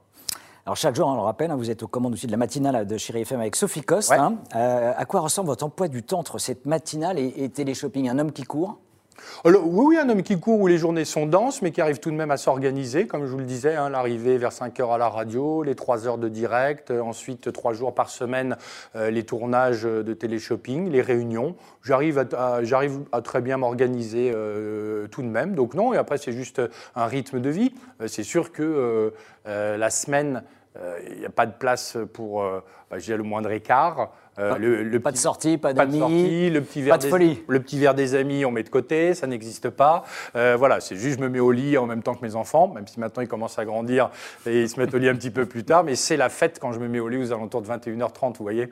Alors 0.65 0.78
chaque 0.78 0.95
jour, 0.95 1.08
on 1.08 1.15
le 1.15 1.21
rappelle, 1.21 1.49
hein, 1.49 1.56
vous 1.56 1.71
êtes 1.71 1.82
aux 1.82 1.88
commandes 1.88 2.13
aussi 2.13 2.28
de 2.28 2.32
la 2.32 2.38
matinale 2.38 2.86
de 2.86 2.97
Chéri 2.97 3.21
FM 3.21 3.39
avec 3.39 3.56
Sophie 3.56 3.82
Coste. 3.82 4.12
Hein. 4.12 4.36
à 4.52 5.06
quoi 5.06 5.21
ressemble 5.21 5.47
votre 5.47 5.65
emploi 5.65 5.88
du 5.88 6.04
temps 6.04 6.19
entre 6.19 6.38
cette 6.38 6.65
matinale 6.65 7.17
et, 7.17 7.34
et 7.38 7.49
télé-shopping? 7.49 8.10
Un 8.10 8.19
homme 8.19 8.32
qui 8.32 8.43
court? 8.43 8.78
Oui, 9.46 9.54
oui, 9.64 9.98
un 9.98 10.10
homme 10.10 10.24
qui 10.24 10.40
court 10.40 10.60
où 10.60 10.68
les 10.68 10.78
journées 10.78 11.06
sont 11.06 11.26
denses, 11.26 11.62
mais 11.62 11.72
qui 11.72 11.82
arrive 11.82 12.00
tout 12.00 12.12
de 12.12 12.16
même 12.16 12.32
à 12.32 12.38
s'organiser, 12.38 13.08
comme 13.08 13.26
je 13.26 13.32
vous 13.32 13.38
le 13.38 13.46
disais, 13.46 13.76
hein, 13.76 13.90
l'arrivée 13.90 14.38
vers 14.38 14.52
5 14.52 14.80
heures 14.80 14.94
à 14.94 14.98
la 14.98 15.10
radio, 15.10 15.64
les 15.64 15.76
3 15.76 16.08
heures 16.08 16.18
de 16.18 16.30
direct, 16.30 16.92
euh, 16.92 17.02
ensuite 17.02 17.52
3 17.52 17.74
jours 17.74 17.94
par 17.94 18.10
semaine, 18.10 18.58
euh, 18.96 19.10
les 19.10 19.24
tournages 19.24 19.84
de 19.84 20.14
télé-shopping, 20.14 20.90
les 20.90 21.02
réunions. 21.02 21.56
J'arrive 21.84 22.20
à, 22.20 23.22
très 23.22 23.42
bien 23.42 23.58
m'organiser 23.58 24.32
euh, 24.34 25.08
tout 25.08 25.22
de 25.22 25.28
même. 25.28 25.56
Donc 25.56 25.74
non, 25.74 25.94
et 25.94 25.98
après 25.98 26.18
c'est 26.18 26.34
juste 26.34 26.62
un 26.96 27.06
rythme 27.06 27.40
de 27.40 27.50
vie. 27.50 27.74
c'est 28.08 28.24
sûr 28.24 28.52
que 28.52 29.14
la 29.46 29.90
semaine, 29.90 30.44
il 31.10 31.20
n'y 31.20 31.26
a 31.26 31.30
pas 31.30 31.46
de 31.46 31.54
place 31.58 31.98
pour 32.14 32.44
bah, 32.90 32.98
le 33.08 33.24
moindre 33.24 33.52
écart. 33.52 34.12
Euh, 34.39 34.58
le, 34.58 34.84
le 34.84 34.99
Pas 34.99 35.12
de 35.12 35.15
petit- 35.15 35.21
sortie, 35.23 35.58
pas 35.58 35.73
pas 35.73 35.86
de 35.86 35.91
d'amis. 35.91 35.99
sortie, 35.99 36.49
le 36.49 36.62
petit 36.62 36.82
verre 36.82 36.97
de 36.97 37.04
des, 37.04 37.10
folie. 37.10 37.43
le 37.47 37.60
petit 37.60 37.78
verre 37.80 37.93
des 37.93 38.15
amis, 38.15 38.45
on 38.45 38.52
met 38.52 38.63
de 38.63 38.69
côté, 38.69 39.13
ça 39.13 39.28
n'existe 39.28 39.69
pas. 39.69 40.06
Euh, 40.36 40.56
voilà, 40.58 40.80
c'est 40.80 40.95
juste 40.95 41.17
je 41.19 41.23
me 41.23 41.30
mets 41.30 41.39
au 41.39 41.52
lit 41.52 41.78
en 41.78 41.86
même 41.86 42.02
temps 42.04 42.15
que 42.15 42.25
mes 42.25 42.36
enfants, 42.36 42.67
même 42.69 42.88
si 42.88 42.99
maintenant 42.99 43.21
ils 43.21 43.28
commencent 43.28 43.60
à 43.60 43.65
grandir 43.65 44.10
et 44.45 44.62
ils 44.63 44.69
se 44.69 44.80
mettent 44.80 44.93
au 44.93 44.97
lit 44.97 45.10
un 45.10 45.15
petit 45.15 45.32
peu 45.32 45.45
plus 45.45 45.63
tard, 45.63 45.84
mais 45.84 45.95
c'est 45.95 46.17
la 46.17 46.30
fête 46.30 46.60
quand 46.62 46.71
je 46.71 46.80
me 46.80 46.88
mets 46.88 46.99
au 46.99 47.10
lit 47.10 47.17
aux 47.17 47.32
alentours 47.34 47.62
de 47.62 47.67
21h30, 47.67 48.38
vous 48.38 48.43
voyez. 48.43 48.69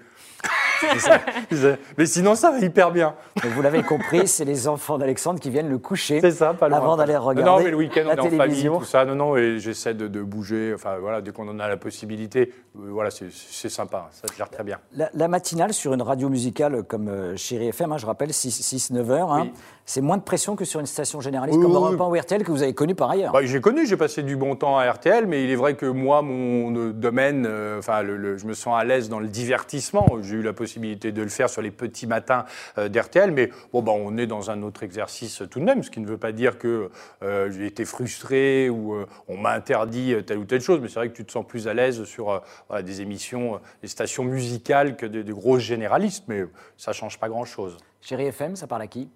Mais 1.98 2.06
sinon 2.06 2.36
ça 2.36 2.52
va 2.52 2.60
hyper 2.60 2.92
bien. 2.92 3.16
Donc, 3.44 3.52
vous 3.54 3.62
l'avez 3.62 3.84
compris, 3.84 4.28
c'est 4.28 4.46
les 4.46 4.68
enfants 4.68 4.98
d'Alexandre 4.98 5.40
qui 5.40 5.50
viennent 5.50 5.70
le 5.70 5.78
coucher. 5.78 6.20
C'est 6.22 6.32
ça, 6.32 6.54
pas 6.54 6.70
loin. 6.70 6.78
Avant 6.78 6.98
d'aller 6.98 7.16
regarder 7.16 7.44
Non, 7.50 7.60
mais 7.63 7.72
le 7.72 7.78
week-end, 7.78 8.04
on 8.08 8.12
est 8.12 8.20
en 8.20 8.30
famille, 8.30 8.66
tout 8.66 8.84
ça. 8.86 9.06
Non, 9.06 9.16
non, 9.16 9.38
et 9.38 9.60
j'essaie 9.60 9.94
de, 9.94 10.08
de 10.08 10.22
bouger. 10.22 10.74
Enfin, 10.74 10.98
voilà, 11.00 11.22
dès 11.22 11.32
qu'on 11.32 11.48
en 11.48 11.60
a 11.60 11.68
la 11.68 11.78
possibilité, 11.78 12.54
euh, 12.78 12.90
voilà, 12.90 13.10
c'est- 13.12 13.70
sympa. 13.70 14.10
Ça 14.12 14.28
gère 14.38 14.50
très 14.50 14.63
bien. 14.63 14.78
La, 14.94 15.10
la 15.13 15.28
matinale 15.28 15.74
sur 15.74 15.94
une 15.94 16.02
radio 16.02 16.30
musicale 16.30 16.84
comme 16.84 17.10
euh, 17.10 17.36
Chéri 17.36 17.68
FM, 17.68 17.92
hein, 17.92 17.98
je 17.98 18.06
rappelle, 18.06 18.30
6-9 18.30 19.10
heures, 19.12 19.32
hein. 19.34 19.48
C'est 19.89 20.02
moins 20.02 20.17
de 20.17 20.21
pression 20.21 20.58
que 20.58 20.65
sur 20.65 20.82
une 20.82 20.86
station 20.86 21.21
généraliste 21.21 21.58
Oui, 21.58 21.63
comme 21.63 21.73
Europe 21.73 21.95
oui. 21.97 22.06
1 22.06 22.10
ou 22.10 22.19
RTL 22.21 22.43
que 22.43 22.52
vous 22.52 22.62
avez 22.62 22.73
connu 22.73 22.93
par 22.93 23.10
ailleurs. 23.10 23.32
Bah, 23.32 23.39
j'ai 23.43 23.62
connu, 23.62 23.88
j'ai 23.88 23.95
passé 23.95 24.21
du 24.21 24.36
bon 24.36 24.58
temps 24.58 24.78
à 24.78 24.86
RTL, 24.91 25.26
mais 25.28 25.45
il 25.45 25.50
est 25.50 25.56
vrai 25.56 25.76
que 25.76 25.86
moi, 25.86 26.21
mon 26.21 26.76
euh, 26.76 26.91
domaine, 26.91 27.45
euh, 27.47 27.80
enfin, 27.80 28.02
le- 28.04 28.17
le- 28.17 28.38
je 28.38 28.45
me 28.47 28.54
sens 28.54 28.78
à 28.78 28.84
l'aise 28.84 29.08
dans 29.08 29.21
le 29.21 29.30
divertissement. 29.30 30.06
J'ai 30.21 30.36
eu 30.36 30.41
la 30.41 30.52
possibilité 30.52 31.13
de 31.13 31.21
le 31.21 31.30
faire 31.30 31.50
sur 31.50 31.62
les 31.62 31.71
petits 31.71 32.06
matins 32.06 32.43
euh, 32.78 32.89
d'RTL, 32.89 33.32
mais 33.32 33.50
bon, 33.71 33.82
bah, 33.82 33.93
on 33.95 34.17
est 34.17 34.28
dans 34.28 34.52
un 34.52 34.62
autre 34.62 34.84
exercice 34.84 35.41
tout 35.50 35.60
de 35.62 35.65
même, 35.65 35.82
ce 35.84 35.89
qui 35.89 36.02
ne 36.02 36.06
veut 36.06 36.17
pas 36.17 36.34
dire 36.34 36.60
que 36.60 36.89
euh, 37.23 37.50
j'ai 37.50 37.65
été 37.65 37.86
frustré 37.86 38.69
ou 38.69 38.93
on 39.30 39.38
m'a 39.38 39.52
interdit 39.54 40.15
telle 40.26 40.38
ou 40.39 40.43
telle 40.45 40.60
chose, 40.62 40.82
mais 40.82 40.89
c'est 40.89 40.95
vrai 41.00 41.08
que 41.10 41.15
tu 41.15 41.23
te 41.23 41.32
sens 41.32 41.45
plus 41.47 41.69
à 41.69 41.73
l'aise 41.73 42.04
sur 42.04 42.41
voilà, 42.67 42.84
des 42.84 43.00
émissions, 43.00 43.62
des 43.82 43.88
stations 43.88 44.26
musicales 44.26 44.97
que 44.97 45.06
des, 45.06 45.23
des 45.23 45.32
grosses 45.32 45.62
généralistes, 45.63 46.26
mais 46.28 46.43
ça 46.76 46.91
change 46.91 47.17
pas 47.19 47.30
grand-chose. 47.30 47.78
Chéri 48.02 48.26
FM, 48.26 48.58
ça 48.58 48.67
parle 48.67 48.82
à 48.82 48.88
qui? 48.88 49.08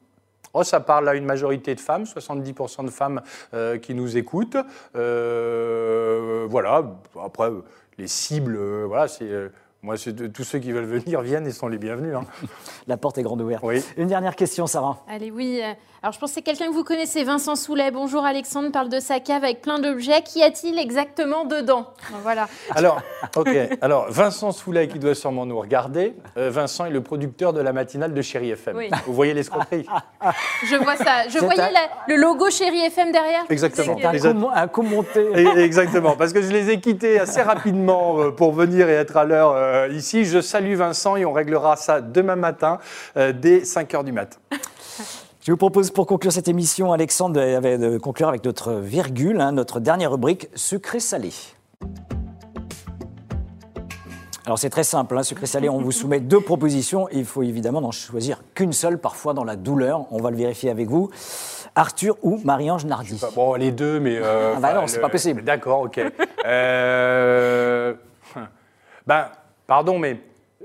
Oh, 0.54 0.64
ça 0.64 0.80
parle 0.82 1.08
à 1.08 1.16
une 1.16 1.26
majorité 1.26 1.76
de 1.76 1.80
femmes, 1.80 2.04
70% 2.04 2.86
de 2.86 2.90
femmes 2.90 3.22
euh, 3.54 3.78
qui 3.78 3.94
nous 3.94 4.18
écoutent. 4.18 4.58
Euh, 4.96 6.46
voilà. 6.50 6.84
Après, 7.24 7.50
les 7.98 8.08
cibles, 8.08 8.58
euh, 8.58 8.86
voilà, 8.86 9.08
c'est 9.08 9.30
moi, 9.84 9.98
c'est 9.98 10.14
de- 10.16 10.28
tous 10.28 10.44
ceux 10.44 10.60
qui 10.60 10.72
veulent 10.72 10.86
venir 10.86 11.22
viennent 11.22 11.48
et 11.48 11.52
sont 11.52 11.68
les 11.68 11.80
bienvenus. 11.80 12.16
hein. 12.16 12.24
La 12.88 12.98
porte 12.98 13.18
est 13.18 13.24
grande 13.24 13.42
ouverte. 13.42 13.64
Oui. 13.66 13.84
Une 13.98 14.08
dernière 14.08 14.36
question, 14.36 14.68
Sarah. 14.68 14.98
Allez, 15.10 15.32
oui. 15.32 15.60
euh, 15.64 15.74
Alors, 16.04 16.14
je 16.14 16.20
pense 16.20 16.30
que 16.32 16.36
c'est 16.36 16.42
quelqu'un 16.44 16.68
que 16.68 16.74
vous 16.74 16.84
connaissez, 16.84 17.24
Vincent 17.24 17.56
Soulet. 17.56 17.90
Bonjour, 17.90 18.24
Alexandre 18.24 18.72
parle 18.72 18.90
de 18.90 19.00
sa 19.00 19.20
cave 19.20 19.44
avec 19.44 19.62
plein 19.62 19.80
d'objets. 19.80 20.22
Qu'y 20.22 20.44
a-t-il 20.44 20.78
exactement 20.78 21.46
dedans 21.46 21.88
Voilà. 22.22 22.48
Alors, 22.76 23.02
ok. 23.36 23.50
Alors, 23.82 24.06
Vincent 24.12 24.52
Soulet, 24.52 24.88
qui 24.88 25.00
doit 25.00 25.16
sûrement 25.16 25.46
nous 25.48 25.60
regarder. 25.60 26.14
Euh, 26.38 26.52
Vincent 26.52 26.86
est 26.86 26.92
le 26.92 27.02
producteur 27.02 27.52
de 27.54 27.62
la 27.62 27.74
matinale 27.74 28.14
de 28.14 28.22
Chéri 28.22 28.52
FM. 28.52 28.78
Oui. 28.78 28.90
Vous 29.08 29.14
voyez 29.14 29.34
l'escroquerie 29.34 29.86
Je 30.70 30.76
vois 30.76 30.96
ça. 30.96 31.24
Je 31.28 31.34
C'est 31.40 31.40
voyais 31.46 31.60
un- 31.62 31.72
la- 31.72 31.90
le 32.08 32.16
logo 32.18 32.50
Chéri 32.52 32.82
FM 32.86 33.12
derrière. 33.12 33.46
Exactement. 33.50 33.96
C'est- 34.00 34.06
Un 34.06 34.12
Les 34.12 34.28
un 34.28 34.68
coup 34.68 34.84
monté. 34.84 35.26
Et- 35.36 35.60
Exactement, 35.62 36.16
parce 36.16 36.34
que 36.34 36.42
je 36.44 36.52
les 36.52 36.70
ai 36.70 36.80
quittés 36.80 37.20
assez 37.20 37.42
rapidement 37.42 38.20
euh, 38.20 38.32
pour 38.32 38.54
venir 38.54 38.90
et 38.90 38.94
être 38.94 39.18
à 39.18 39.24
l'heure 39.26 39.54
euh, 39.72 39.88
ici. 39.90 40.26
Je 40.26 40.42
salue 40.42 40.76
Vincent 40.76 41.16
et 41.16 41.26
on 41.26 41.34
réglera 41.34 41.76
ça 41.76 42.02
demain 42.02 42.36
matin 42.36 42.80
euh, 43.18 43.32
dès 43.32 43.60
5h 43.60 44.04
du 44.04 44.12
mat. 44.12 44.40
Je 45.42 45.52
vous 45.52 45.58
propose 45.58 45.90
pour 45.90 46.06
conclure 46.06 46.32
cette 46.32 46.48
émission, 46.48 46.94
Alexandre, 46.94 47.40
de, 47.40 47.98
conclure 47.98 48.28
avec 48.28 48.46
notre 48.46 48.74
virgule, 48.74 49.42
hein, 49.42 49.52
notre 49.52 49.80
dernière 49.80 50.12
rubrique, 50.12 50.50
sucré-salé. 50.54 51.32
Alors 54.46 54.60
c'est 54.60 54.70
très 54.70 54.84
simple, 54.84 55.18
hein, 55.18 55.24
sucré-salé, 55.24 55.70
on 55.70 55.80
vous 55.80 55.92
soumet 55.92 56.20
deux 56.20 56.42
propositions. 56.42 57.08
Il 57.12 57.26
faut 57.26 57.42
évidemment 57.42 57.82
n'en 57.82 57.92
choisir 57.92 58.42
qu'une 58.54 58.74
seule, 58.74 59.00
parfois 59.00 59.34
dans 59.34 59.44
la 59.44 59.56
douleur. 59.56 60.06
On 60.12 60.22
va 60.22 60.30
le 60.30 60.38
vérifier 60.38 60.70
avec 60.70 60.90
vous. 60.90 61.10
Arthur 61.74 62.18
ou 62.22 62.40
Marie-Ange 62.44 62.86
Nardi 62.86 63.20
Bon, 63.34 63.56
les 63.56 63.72
deux, 63.72 64.00
mais... 64.00 64.18
euh, 64.18 64.54
Ah 64.58 64.60
bah 64.60 64.74
non, 64.74 64.88
c'est 64.88 65.00
pas 65.00 65.10
possible. 65.10 65.44
D'accord, 65.44 65.82
ok. 65.82 66.02
Euh, 66.46 67.94
Ben, 69.08 69.26
pardon, 69.72 70.00
mais 70.00 70.18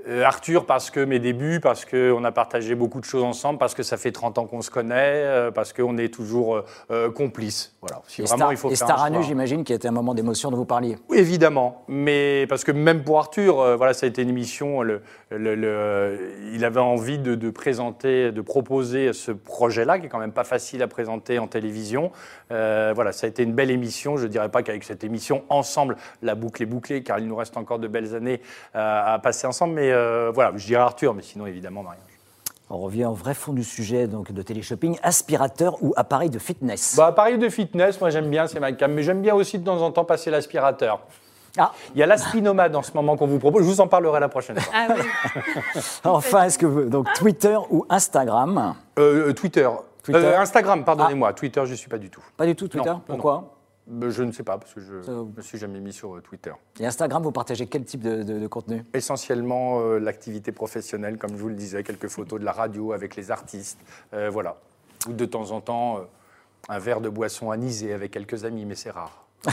euh, 0.09 0.25
Arthur, 0.25 0.65
parce 0.65 0.91
que 0.91 0.99
mes 0.99 1.19
débuts, 1.19 1.61
parce 1.61 1.85
qu'on 1.85 2.25
a 2.25 2.31
partagé 2.33 2.75
beaucoup 2.75 2.99
de 2.99 3.05
choses 3.05 3.23
ensemble, 3.23 3.57
parce 3.57 3.73
que 3.73 3.81
ça 3.81 3.95
fait 3.95 4.11
30 4.11 4.37
ans 4.37 4.47
qu'on 4.47 4.61
se 4.61 4.69
connaît, 4.69 5.23
euh, 5.23 5.49
parce 5.49 5.71
qu'on 5.71 5.97
est 5.97 6.13
toujours 6.13 6.65
euh, 6.91 7.09
complices. 7.09 7.76
Voilà. 7.87 8.03
Si 8.07 8.21
Et 8.21 8.25
vraiment 8.25 8.37
Star, 8.37 8.53
il 8.53 8.57
faut 8.57 8.69
et 8.71 8.75
faire 8.75 8.87
Star 8.87 9.23
j'imagine, 9.23 9.63
qui 9.63 9.73
a 9.73 9.75
été 9.75 9.87
un 9.87 9.91
moment 9.91 10.13
d'émotion 10.13 10.51
dont 10.51 10.57
vous 10.57 10.65
parliez. 10.65 10.97
Oui, 11.09 11.17
Évidemment, 11.17 11.83
mais 11.87 12.45
parce 12.47 12.63
que 12.63 12.71
même 12.71 13.03
pour 13.03 13.17
Arthur, 13.19 13.59
euh, 13.59 13.75
voilà, 13.75 13.93
ça 13.93 14.05
a 14.05 14.09
été 14.09 14.21
une 14.21 14.29
émission. 14.29 14.81
Le, 14.81 15.01
le- 15.31 15.55
le- 15.55 16.19
il 16.53 16.63
avait 16.65 16.79
envie 16.79 17.17
de, 17.19 17.35
de 17.35 17.49
présenter, 17.49 18.31
de 18.31 18.41
proposer 18.41 19.13
ce 19.13 19.31
projet-là, 19.31 19.99
qui 19.99 20.05
est 20.05 20.09
quand 20.09 20.19
même 20.19 20.31
pas 20.31 20.43
facile 20.43 20.81
à 20.83 20.87
présenter 20.87 21.39
en 21.39 21.47
télévision. 21.47 22.11
Euh, 22.51 22.91
voilà, 22.95 23.11
ça 23.11 23.25
a 23.25 23.29
été 23.29 23.43
une 23.43 23.53
belle 23.53 23.71
émission. 23.71 24.17
Je 24.17 24.27
dirais 24.27 24.49
pas 24.49 24.63
qu'avec 24.63 24.83
cette 24.83 25.03
émission 25.03 25.43
ensemble, 25.49 25.97
la 26.21 26.35
boucle 26.35 26.63
est 26.63 26.67
bouclée, 26.67 27.03
car 27.03 27.19
il 27.19 27.27
nous 27.27 27.35
reste 27.35 27.57
encore 27.57 27.79
de 27.79 27.87
belles 27.87 28.15
années 28.15 28.41
euh, 28.75 29.15
à 29.15 29.19
passer 29.19 29.47
ensemble. 29.47 29.73
Mais 29.73 29.91
euh, 29.91 30.31
voilà, 30.33 30.53
je 30.55 30.65
dirais 30.65 30.81
Arthur, 30.81 31.13
mais 31.13 31.21
sinon 31.23 31.45
évidemment 31.47 31.83
Marie. 31.83 31.97
On 32.69 32.79
revient 32.79 33.05
au 33.05 33.13
vrai 33.13 33.33
fond 33.33 33.53
du 33.53 33.63
sujet 33.63 34.07
donc, 34.07 34.31
de 34.33 34.41
téléshopping, 34.41 34.97
aspirateur 35.01 35.81
ou 35.81 35.93
appareil 35.95 36.29
de 36.29 36.37
fitness 36.37 36.95
Bah, 36.97 37.07
appareil 37.07 37.37
de 37.37 37.47
fitness, 37.47 37.99
moi 38.01 38.09
j'aime 38.09 38.29
bien, 38.29 38.45
c'est 38.47 38.59
ma 38.59 38.73
cam, 38.73 38.91
mais 38.91 39.03
j'aime 39.03 39.21
bien 39.21 39.35
aussi 39.35 39.57
de 39.57 39.63
temps 39.63 39.81
en 39.81 39.91
temps 39.91 40.03
passer 40.03 40.29
l'aspirateur. 40.29 40.99
Ah, 41.57 41.71
Il 41.95 41.99
y 41.99 42.03
a 42.03 42.05
l'aspinomade 42.05 42.75
en 42.75 42.83
ce 42.83 42.91
moment 42.93 43.17
qu'on 43.17 43.25
vous 43.25 43.39
propose. 43.39 43.63
Je 43.63 43.67
vous 43.67 43.81
en 43.81 43.87
parlerai 43.87 44.19
la 44.19 44.29
prochaine 44.29 44.59
fois. 44.59 44.73
Ah 44.75 44.87
oui. 44.95 45.41
enfin, 46.03 46.43
est-ce 46.43 46.57
que 46.59 46.65
vous, 46.65 46.83
donc 46.83 47.07
Twitter 47.13 47.57
ou 47.71 47.85
Instagram? 47.89 48.75
Euh, 48.99 49.33
Twitter. 49.33 49.67
Twitter. 50.03 50.19
Euh, 50.19 50.39
Instagram, 50.39 50.83
pardonnez-moi. 50.83 51.33
Twitter, 51.33 51.61
je 51.65 51.71
ne 51.71 51.75
suis 51.75 51.89
pas 51.89 51.97
du 51.97 52.09
tout. 52.09 52.23
Pas 52.35 52.45
du 52.45 52.55
tout 52.55 52.67
Twitter 52.67 52.89
Non, 52.89 53.01
Pourquoi? 53.05 53.35
Euh, 53.35 53.56
Je 54.01 54.23
ne 54.23 54.31
sais 54.33 54.43
pas, 54.43 54.57
parce 54.57 54.73
que 54.73 54.81
je 54.81 54.95
ne 55.11 55.23
me 55.35 55.41
suis 55.41 55.57
jamais 55.57 55.79
mis 55.79 55.93
sur 55.93 56.15
euh, 56.15 56.21
Twitter. 56.21 56.51
Et 56.79 56.85
Instagram, 56.85 57.23
vous 57.23 57.31
partagez 57.31 57.67
quel 57.67 57.85
type 57.85 58.01
de, 58.01 58.23
de- 58.23 58.37
de 58.39 58.47
contenu? 58.47 58.83
Essentiellement 58.93 59.79
euh, 59.79 59.97
l'activité 59.99 60.51
professionnelle, 60.51 61.17
comme 61.17 61.31
je 61.31 61.41
vous 61.41 61.47
le 61.49 61.55
disais, 61.55 61.83
quelques 61.83 62.09
photos 62.09 62.39
de 62.39 62.45
la 62.45 62.51
radio 62.51 62.91
avec 62.91 63.15
les 63.15 63.31
artistes. 63.31 63.79
euh, 64.13 64.29
voilà. 64.29 64.57
Ou 65.07 65.13
de 65.13 65.25
temps 65.25 65.51
en 65.51 65.61
temps, 65.61 65.97
euh, 65.99 66.01
un 66.69 66.79
verre 66.79 66.99
de 66.99 67.07
boisson 67.07 67.49
anisé 67.49 67.93
avec 67.93 68.11
quelques 68.11 68.43
amis, 68.43 68.65
mais 68.65 68.75
c'est 68.75 68.91
rare. 68.91 69.25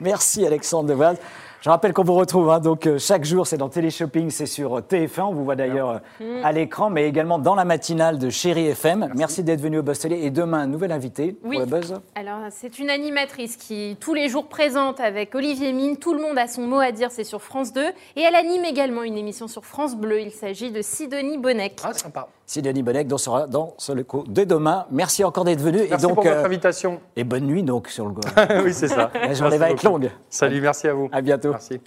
Merci 0.00 0.44
Alexandre 0.46 0.88
Deval. 0.90 1.16
Je 1.64 1.70
rappelle 1.70 1.94
qu'on 1.94 2.04
vous 2.04 2.12
retrouve 2.12 2.50
hein, 2.50 2.60
donc 2.60 2.86
euh, 2.86 2.98
chaque 2.98 3.24
jour, 3.24 3.46
c'est 3.46 3.56
dans 3.56 3.70
Téléshopping, 3.70 4.28
c'est 4.28 4.44
sur 4.44 4.76
euh, 4.76 4.80
TF1, 4.82 5.22
on 5.22 5.32
vous 5.32 5.44
voit 5.44 5.56
d'ailleurs 5.56 6.02
euh, 6.20 6.42
à 6.44 6.52
l'écran, 6.52 6.90
mais 6.90 7.08
également 7.08 7.38
dans 7.38 7.54
la 7.54 7.64
matinale 7.64 8.18
de 8.18 8.28
Chéri 8.28 8.66
FM. 8.66 9.08
Merci, 9.16 9.42
d'être 9.42 9.62
venu 9.62 9.78
au 9.78 9.82
Buzz 9.82 9.98
Télé 9.98 10.26
et 10.26 10.30
demain, 10.30 10.58
un 10.58 10.66
nouvel 10.66 10.92
invité 10.92 11.38
Oui. 11.42 11.56
pour 11.56 11.64
le 11.64 11.80
Buzz? 11.80 11.94
Alors, 12.16 12.40
c'est 12.50 12.78
une 12.78 12.90
animatrice 12.90 13.56
qui, 13.56 13.96
tous 13.98 14.12
les 14.12 14.28
jours, 14.28 14.46
présente 14.48 15.00
avec 15.00 15.34
Olivier 15.34 15.72
Mine. 15.72 15.96
Tout 15.96 16.12
le 16.12 16.20
monde 16.20 16.36
a 16.36 16.48
son 16.48 16.66
mot 16.66 16.80
à 16.80 16.92
dire, 16.92 17.10
c'est 17.10 17.24
sur 17.24 17.40
France 17.40 17.72
2. 17.72 17.80
Et 18.16 18.20
elle 18.20 18.34
anime 18.34 18.66
également 18.66 19.02
une 19.02 19.16
émission 19.16 19.48
sur 19.48 19.64
France 19.64 19.96
Bleu. 19.96 20.20
Il 20.20 20.32
s'agit 20.32 20.70
de 20.70 20.82
Sidonie 20.82 21.38
Bonnec. 21.38 21.80
Ah, 21.82 21.94
sympa. 21.94 22.28
Sidonie 22.46 22.82
Bonnec 22.82 23.08
dont 23.08 23.18
sera 23.18 23.46
dans 23.46 23.74
ce 23.78 23.92
loco 23.92 24.24
dès 24.28 24.46
demain. 24.46 24.86
Merci 24.90 25.24
encore 25.24 25.44
d'être 25.44 25.60
venu 25.60 25.78
Merci 25.78 25.92
et 25.94 25.96
donc 25.96 26.14
pour 26.14 26.24
votre 26.24 26.36
euh, 26.36 26.44
invitation. 26.44 27.00
et 27.16 27.24
bonne 27.24 27.44
nuit 27.44 27.62
donc 27.62 27.88
sur 27.88 28.06
le. 28.06 28.14
oui, 28.64 28.74
c'est 28.74 28.88
ça. 28.88 29.10
La 29.14 29.32
journée 29.34 29.56
Merci 29.56 29.58
va 29.58 29.70
être 29.70 29.82
longue. 29.82 30.10
Salut, 30.28 30.60
merci 30.60 30.88
à 30.88 30.94
vous. 30.94 31.08
À 31.12 31.20
bientôt. 31.20 31.50
Merci. 31.50 31.80